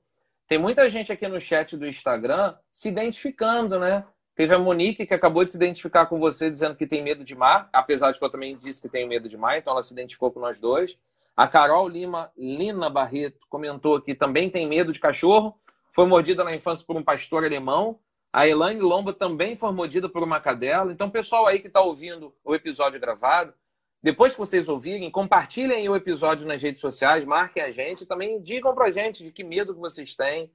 [0.48, 4.06] tem muita gente aqui no chat do Instagram se identificando, né?
[4.36, 7.36] Teve a Monique que acabou de se identificar com você dizendo que tem medo de
[7.36, 9.94] mar, apesar de que eu também disse que tenho medo de mar, então ela se
[9.94, 10.98] identificou com nós dois.
[11.36, 15.56] A Carol Lima, Lina Barreto, comentou que também tem medo de cachorro,
[15.94, 18.00] foi mordida na infância por um pastor alemão.
[18.32, 20.92] A Elaine Lomba também foi mordida por uma cadela.
[20.92, 23.54] Então, pessoal aí que está ouvindo o episódio gravado,
[24.02, 28.74] depois que vocês ouvirem, compartilhem o episódio nas redes sociais, marquem a gente também digam
[28.74, 30.52] pra gente de que medo que vocês têm,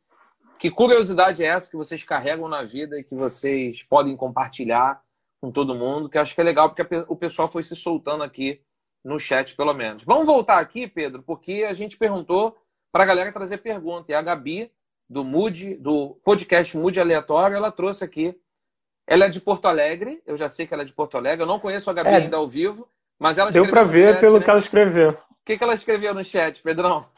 [0.59, 5.01] que curiosidade é essa que vocês carregam na vida e que vocês podem compartilhar
[5.41, 8.61] com todo mundo, que acho que é legal porque o pessoal foi se soltando aqui
[9.05, 10.03] no chat, pelo menos.
[10.03, 12.57] Vamos voltar aqui, Pedro, porque a gente perguntou
[12.93, 14.11] para a galera trazer pergunta.
[14.11, 14.71] E a Gabi,
[15.09, 18.39] do Mood, do podcast Mood Aleatório, ela trouxe aqui.
[19.07, 21.47] Ela é de Porto Alegre, eu já sei que ela é de Porto Alegre, eu
[21.47, 22.87] não conheço a Gabi é, ainda ao vivo,
[23.19, 24.45] mas ela Deu para ver chat, pelo né?
[24.45, 25.11] que ela escreveu.
[25.13, 27.11] O que, que ela escreveu no chat, Pedrão?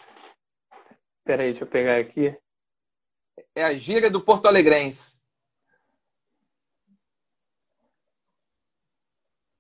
[1.25, 2.39] Peraí, deixa eu pegar aqui.
[3.57, 5.19] É a gíria do Porto Alegrense.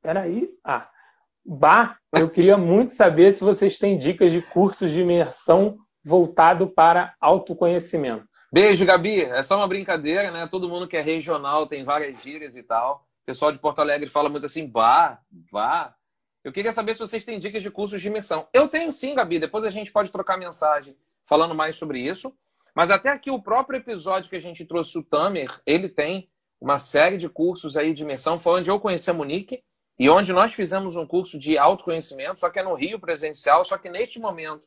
[0.00, 0.48] Peraí.
[0.62, 0.88] Ah,
[1.44, 7.14] Bah, eu queria muito saber se vocês têm dicas de cursos de imersão voltado para
[7.20, 8.28] autoconhecimento.
[8.52, 9.22] Beijo, Gabi.
[9.22, 10.46] É só uma brincadeira, né?
[10.46, 13.06] Todo mundo que é regional tem várias gírias e tal.
[13.22, 15.20] O pessoal de Porto Alegre fala muito assim, bah,
[15.52, 15.94] bah.
[16.42, 18.48] Eu queria saber se vocês têm dicas de cursos de imersão.
[18.52, 19.38] Eu tenho sim, Gabi.
[19.38, 22.34] Depois a gente pode trocar mensagem falando mais sobre isso.
[22.74, 26.28] Mas até aqui o próprio episódio que a gente trouxe o Tamer, ele tem
[26.60, 28.38] uma série de cursos aí de imersão.
[28.38, 29.62] Foi onde eu conheci a Monique
[29.98, 33.76] e onde nós fizemos um curso de autoconhecimento, só que é no Rio presencial, só
[33.76, 34.62] que neste momento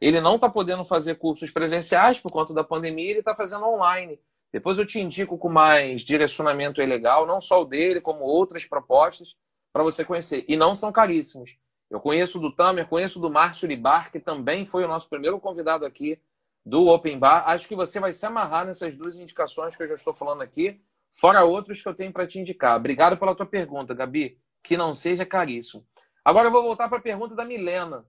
[0.00, 4.18] ele não está podendo fazer cursos presenciais por conta da pandemia, ele está fazendo online.
[4.52, 9.36] Depois eu te indico com mais direcionamento legal, não só o dele, como outras propostas
[9.72, 10.44] para você conhecer.
[10.48, 11.56] E não são caríssimos.
[11.90, 15.84] Eu conheço do Tamer, conheço do Márcio Libar, que também foi o nosso primeiro convidado
[15.84, 16.20] aqui
[16.64, 17.48] do Open Bar.
[17.48, 20.80] Acho que você vai se amarrar nessas duas indicações que eu já estou falando aqui,
[21.12, 22.76] fora outros que eu tenho para te indicar.
[22.76, 25.86] Obrigado pela tua pergunta, Gabi que não seja caríssimo.
[26.24, 28.04] Agora eu vou voltar para a pergunta da Milena.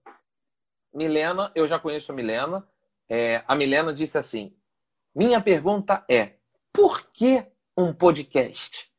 [0.94, 2.68] Milena, eu já conheço a Milena.
[3.10, 4.56] É, a Milena disse assim:
[5.16, 6.34] Minha pergunta é:
[6.74, 7.46] por que
[7.78, 8.92] um podcast?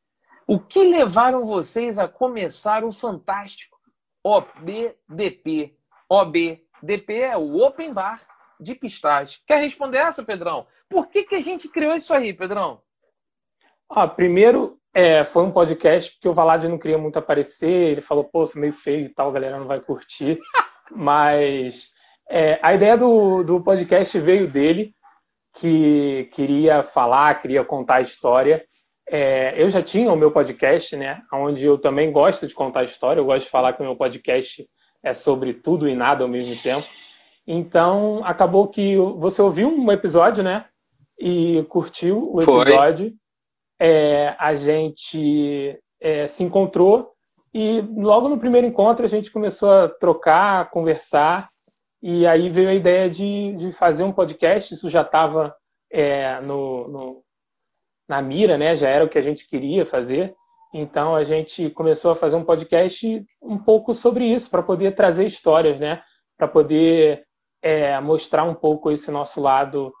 [0.47, 3.77] O que levaram vocês a começar o fantástico
[4.23, 5.77] OBDP?
[6.09, 8.19] OBDP é o Open Bar
[8.59, 9.39] de Pistache.
[9.45, 10.65] Quer responder essa, Pedrão?
[10.89, 12.81] Por que, que a gente criou isso aí, Pedrão?
[13.89, 17.91] Ah, primeiro, é, foi um podcast que o Valade não queria muito aparecer.
[17.91, 20.39] Ele falou, pô, foi meio feio e tal, a galera não vai curtir.
[20.91, 21.89] Mas
[22.29, 24.93] é, a ideia do, do podcast veio dele,
[25.55, 28.63] que queria falar, queria contar a história.
[29.09, 31.21] É, eu já tinha o meu podcast, né?
[31.33, 33.19] Onde eu também gosto de contar a história.
[33.19, 34.67] Eu gosto de falar que o meu podcast
[35.03, 36.87] é sobre tudo e nada ao mesmo tempo.
[37.47, 40.65] Então, acabou que você ouviu um episódio, né?
[41.19, 43.13] E curtiu o episódio.
[43.79, 47.11] É, a gente é, se encontrou
[47.53, 51.47] e logo no primeiro encontro a gente começou a trocar, a conversar
[52.01, 54.73] e aí veio a ideia de, de fazer um podcast.
[54.73, 55.53] Isso já estava
[55.91, 57.23] é, no, no,
[58.07, 58.75] na mira, né?
[58.75, 60.33] Já era o que a gente queria fazer.
[60.73, 65.25] Então a gente começou a fazer um podcast um pouco sobre isso para poder trazer
[65.25, 66.01] histórias, né?
[66.37, 67.25] Para poder
[67.61, 69.91] é, mostrar um pouco esse nosso lado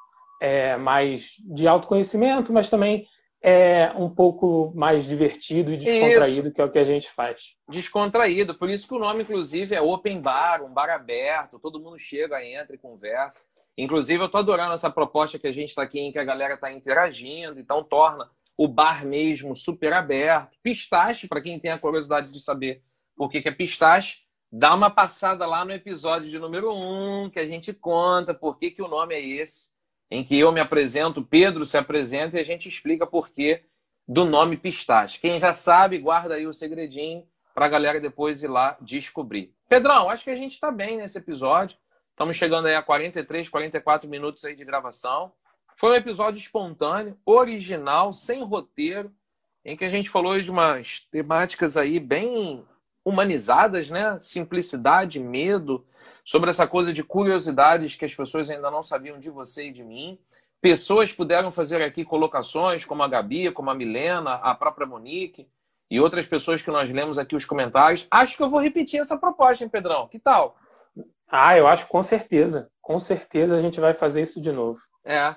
[0.41, 3.05] é, mais de autoconhecimento, mas também
[3.41, 6.55] é um pouco mais divertido e descontraído, isso.
[6.55, 7.55] que é o que a gente faz.
[7.69, 11.97] Descontraído, por isso que o nome, inclusive, é Open Bar, um bar aberto, todo mundo
[11.97, 13.45] chega, entra e conversa.
[13.77, 16.55] Inclusive, eu estou adorando essa proposta que a gente está aqui, em que a galera
[16.55, 20.57] está interagindo, então torna o bar mesmo super aberto.
[20.61, 22.83] Pistache, para quem tem a curiosidade de saber
[23.15, 24.17] por que, que é pistache,
[24.51, 28.59] dá uma passada lá no episódio de número 1, um, que a gente conta por
[28.59, 29.69] que, que o nome é esse
[30.09, 33.61] em que eu me apresento, Pedro se apresenta e a gente explica por que
[34.07, 35.19] do nome Pistache.
[35.19, 39.53] Quem já sabe, guarda aí o segredinho para a galera depois ir lá descobrir.
[39.67, 41.77] Pedrão, acho que a gente está bem nesse episódio.
[42.09, 45.31] Estamos chegando aí a 43, 44 minutos aí de gravação.
[45.75, 49.13] Foi um episódio espontâneo, original, sem roteiro,
[49.63, 52.65] em que a gente falou de umas temáticas aí bem
[53.05, 54.17] humanizadas, né?
[54.19, 55.85] Simplicidade, medo,
[56.29, 59.83] sobre essa coisa de curiosidades que as pessoas ainda não sabiam de você e de
[59.83, 60.19] mim.
[60.61, 65.49] Pessoas puderam fazer aqui colocações, como a Gabi, como a Milena, a própria Monique
[65.89, 68.05] e outras pessoas que nós lemos aqui os comentários.
[68.11, 70.07] Acho que eu vou repetir essa proposta, hein, Pedrão?
[70.07, 70.55] Que tal?
[71.27, 72.69] Ah, eu acho com certeza.
[72.79, 74.79] Com certeza a gente vai fazer isso de novo.
[75.03, 75.35] É.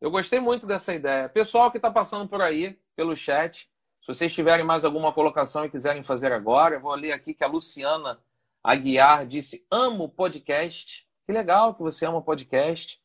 [0.00, 1.28] Eu gostei muito dessa ideia.
[1.28, 3.68] Pessoal que está passando por aí, pelo chat,
[4.00, 7.42] se vocês tiverem mais alguma colocação e quiserem fazer agora, eu vou ler aqui que
[7.42, 8.20] a Luciana
[8.68, 11.06] Aguiar disse: amo podcast.
[11.24, 13.00] Que legal que você ama podcast.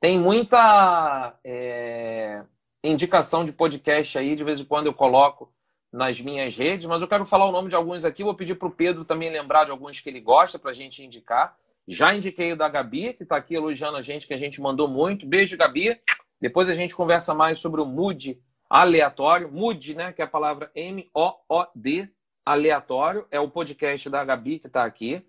[0.00, 2.44] Tem muita é,
[2.84, 5.52] indicação de podcast aí, de vez em quando eu coloco
[5.92, 8.22] nas minhas redes, mas eu quero falar o nome de alguns aqui.
[8.22, 11.04] Vou pedir para o Pedro também lembrar de alguns que ele gosta para a gente
[11.04, 11.56] indicar.
[11.88, 14.86] Já indiquei o da Gabi, que está aqui elogiando a gente, que a gente mandou
[14.86, 15.26] muito.
[15.26, 16.00] Beijo, Gabi.
[16.40, 18.40] Depois a gente conversa mais sobre o mood
[18.70, 19.50] aleatório.
[19.50, 20.12] Mood, né?
[20.12, 22.08] Que é a palavra M-O-O-D,
[22.48, 25.22] aleatório, é o podcast da Gabi que está aqui.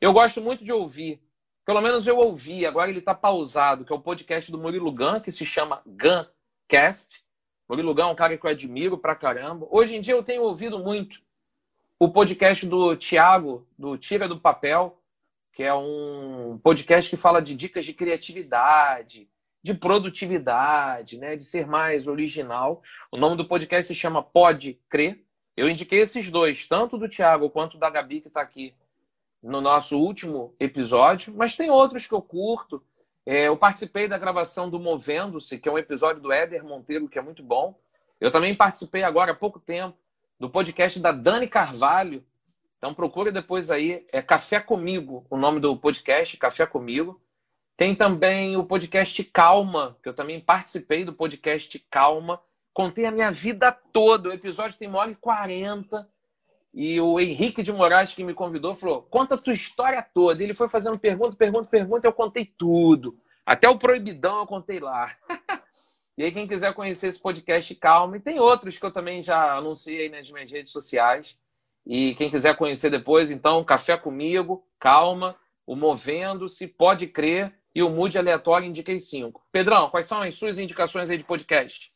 [0.00, 1.22] Eu gosto muito de ouvir,
[1.66, 5.20] pelo menos eu ouvi, agora ele está pausado, que é o podcast do Murilo Gun,
[5.20, 7.22] que se chama Guncast.
[7.68, 9.66] Murilo Gun é um cara que eu admiro pra caramba.
[9.70, 11.20] Hoje em dia eu tenho ouvido muito
[11.98, 14.98] o podcast do Tiago, do Tira do Papel,
[15.52, 19.28] que é um podcast que fala de dicas de criatividade,
[19.62, 22.82] de produtividade, né, de ser mais original.
[23.12, 25.22] O nome do podcast se chama Pode Crer.
[25.56, 28.74] Eu indiquei esses dois, tanto do Tiago quanto da Gabi, que está aqui
[29.42, 32.82] no nosso último episódio, mas tem outros que eu curto.
[33.26, 37.18] É, eu participei da gravação do Movendo-se, que é um episódio do Éder Monteiro, que
[37.18, 37.78] é muito bom.
[38.20, 39.96] Eu também participei agora há pouco tempo
[40.38, 42.24] do podcast da Dani Carvalho.
[42.78, 47.20] Então procure depois aí, é Café Comigo, o nome do podcast, Café Comigo.
[47.76, 52.40] Tem também o podcast Calma, que eu também participei do podcast Calma.
[52.72, 54.28] Contei a minha vida toda.
[54.28, 56.08] O episódio tem uma hora e quarenta.
[56.74, 60.42] E o Henrique de Moraes, que me convidou, falou: conta a tua história toda.
[60.42, 63.18] Ele foi fazendo pergunta, pergunta, pergunta, eu contei tudo.
[63.44, 65.14] Até o Proibidão eu contei lá.
[66.16, 68.16] e aí, quem quiser conhecer esse podcast, calma.
[68.16, 71.36] E tem outros que eu também já anunciei nas minhas redes sociais.
[71.84, 77.90] E quem quiser conhecer depois, então, Café Comigo, Calma, o Movendo-se, Pode Crer e o
[77.90, 79.44] Mude Aleatório, indiquei cinco.
[79.50, 81.91] Pedrão, quais são as suas indicações aí de podcast?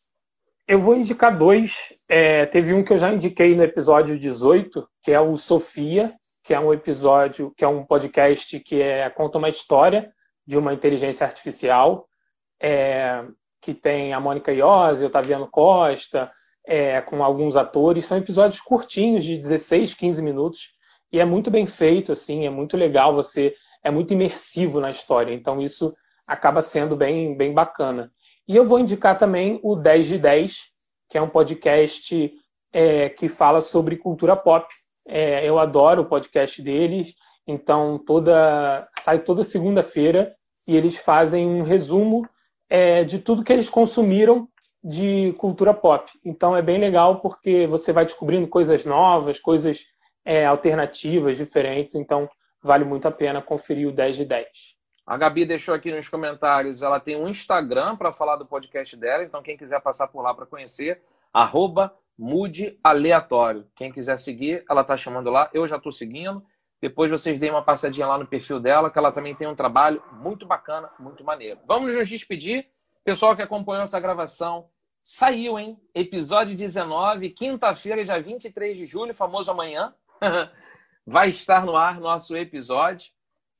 [0.69, 1.93] Eu vou indicar dois.
[2.09, 6.13] É, teve um que eu já indiquei no episódio 18, que é o Sofia,
[6.43, 10.13] que é um episódio, que é um podcast que é, conta uma história
[10.45, 12.09] de uma inteligência artificial,
[12.61, 13.25] é,
[13.61, 16.31] que tem a Mônica Iose, o Otaviano Costa,
[16.67, 18.05] é, com alguns atores.
[18.05, 20.71] São episódios curtinhos, de 16, 15 minutos,
[21.13, 23.55] e é muito bem feito, assim, é muito legal, você
[23.85, 25.95] é muito imersivo na história, então isso
[26.27, 28.09] acaba sendo bem, bem bacana.
[28.49, 30.67] E eu vou indicar também o 10 de 10,
[31.09, 32.33] que é um podcast
[32.73, 34.67] é, que fala sobre cultura pop.
[35.09, 37.15] É, eu adoro o podcast deles,
[37.47, 40.35] então toda sai toda segunda-feira
[40.67, 42.29] e eles fazem um resumo
[42.69, 44.49] é, de tudo que eles consumiram
[44.83, 46.11] de cultura pop.
[46.25, 49.85] Então é bem legal porque você vai descobrindo coisas novas, coisas
[50.25, 51.95] é, alternativas, diferentes.
[51.95, 52.29] Então
[52.63, 54.76] vale muito a pena conferir o 10 de 10.
[55.07, 59.23] A Gabi deixou aqui nos comentários, ela tem um Instagram para falar do podcast dela,
[59.23, 61.01] então quem quiser passar por lá para conhecer,
[61.33, 61.97] arroba.
[63.77, 66.45] Quem quiser seguir, ela está chamando lá, eu já estou seguindo.
[66.81, 70.03] Depois vocês deem uma passadinha lá no perfil dela, que ela também tem um trabalho
[70.13, 71.61] muito bacana, muito maneiro.
[71.65, 72.67] Vamos nos despedir.
[73.05, 74.69] Pessoal que acompanhou essa gravação,
[75.05, 75.79] saiu, hein?
[75.95, 79.95] Episódio 19, quinta-feira, dia 23 de julho, famoso amanhã.
[81.07, 83.15] Vai estar no ar nosso episódio.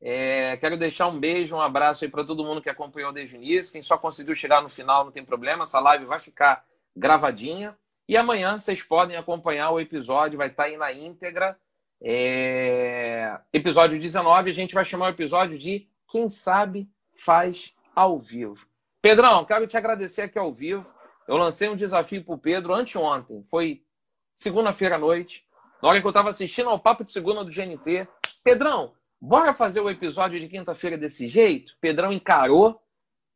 [0.09, 3.43] É, quero deixar um beijo, um abraço aí para todo mundo que acompanhou desde o
[3.43, 3.73] início.
[3.73, 7.77] Quem só conseguiu chegar no final não tem problema, essa live vai ficar gravadinha.
[8.09, 11.59] E amanhã vocês podem acompanhar o episódio, vai estar aí na íntegra.
[12.01, 13.37] É...
[13.53, 18.65] Episódio 19, a gente vai chamar o episódio de Quem Sabe Faz ao Vivo.
[19.03, 20.89] Pedrão, quero te agradecer aqui ao vivo.
[21.27, 23.83] Eu lancei um desafio para o Pedro anteontem, foi
[24.37, 25.45] segunda-feira à noite,
[25.83, 28.07] na hora que eu estava assistindo ao Papo de Segunda do GNT.
[28.45, 31.75] Pedrão, Bora fazer o episódio de quinta-feira desse jeito?
[31.81, 32.81] Pedrão encarou,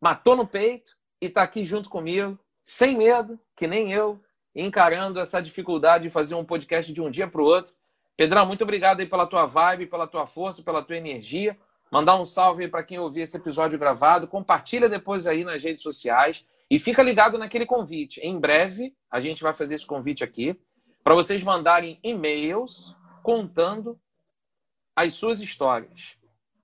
[0.00, 4.20] matou no peito e está aqui junto comigo, sem medo, que nem eu,
[4.54, 7.74] encarando essa dificuldade de fazer um podcast de um dia para o outro.
[8.14, 11.58] Pedrão, muito obrigado aí pela tua vibe, pela tua força, pela tua energia.
[11.90, 14.28] Mandar um salve para quem ouvir esse episódio gravado.
[14.28, 18.20] Compartilha depois aí nas redes sociais e fica ligado naquele convite.
[18.20, 20.54] Em breve a gente vai fazer esse convite aqui
[21.02, 23.98] para vocês mandarem e-mails contando
[25.06, 26.16] as suas histórias.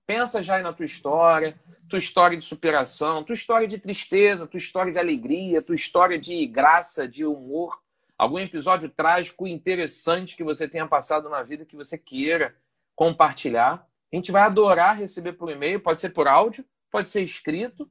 [0.07, 1.59] Pensa já na tua história,
[1.89, 6.47] tua história de superação, tua história de tristeza, tua história de alegria, tua história de
[6.47, 7.81] graça, de humor,
[8.17, 12.55] algum episódio trágico interessante que você tenha passado na vida que você queira
[12.95, 13.85] compartilhar.
[14.13, 17.91] A gente vai adorar receber por e-mail, pode ser por áudio, pode ser escrito,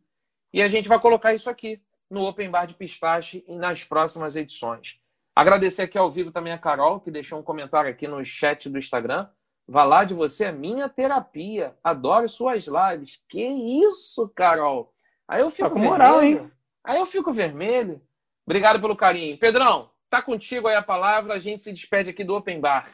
[0.53, 4.35] e a gente vai colocar isso aqui no Open Bar de Pistache e nas próximas
[4.35, 4.99] edições.
[5.35, 8.77] Agradecer aqui ao vivo também a Carol, que deixou um comentário aqui no chat do
[8.77, 9.27] Instagram.
[9.67, 11.75] Valar de você é minha terapia.
[11.83, 13.21] Adoro suas lives.
[13.27, 14.93] Que isso, Carol?
[15.27, 15.91] Aí eu fico tá com vermelho.
[15.91, 16.51] moral, hein?
[16.83, 18.01] Aí eu fico vermelho.
[18.45, 19.37] Obrigado pelo carinho.
[19.39, 21.33] Pedrão, tá contigo aí a palavra.
[21.33, 22.87] A gente se despede aqui do Open Bar.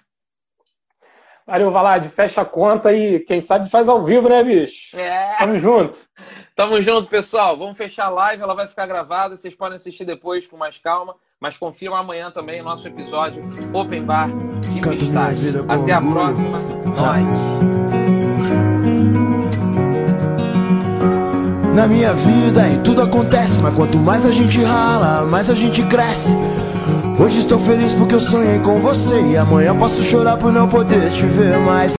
[1.45, 2.07] Valeu, Valade.
[2.07, 4.97] Fecha a conta e quem sabe faz ao vivo, né, bicho?
[4.97, 5.36] É.
[5.38, 6.07] Tamo junto.
[6.55, 7.57] Tamo junto, pessoal.
[7.57, 8.41] Vamos fechar a live.
[8.41, 9.36] Ela vai ficar gravada.
[9.36, 11.15] Vocês podem assistir depois com mais calma.
[11.42, 13.42] Mas confiram amanhã também o nosso episódio
[13.74, 14.30] Open Bar
[14.72, 15.48] de Pistache.
[15.68, 16.60] Até a próxima.
[16.86, 17.26] Nós.
[21.74, 25.82] Na minha vida e tudo acontece, mas quanto mais a gente rala, mais a gente
[25.88, 26.38] cresce.
[27.20, 31.10] Hoje estou feliz porque eu sonhei com você e amanhã posso chorar por não poder
[31.12, 31.89] te ver mais.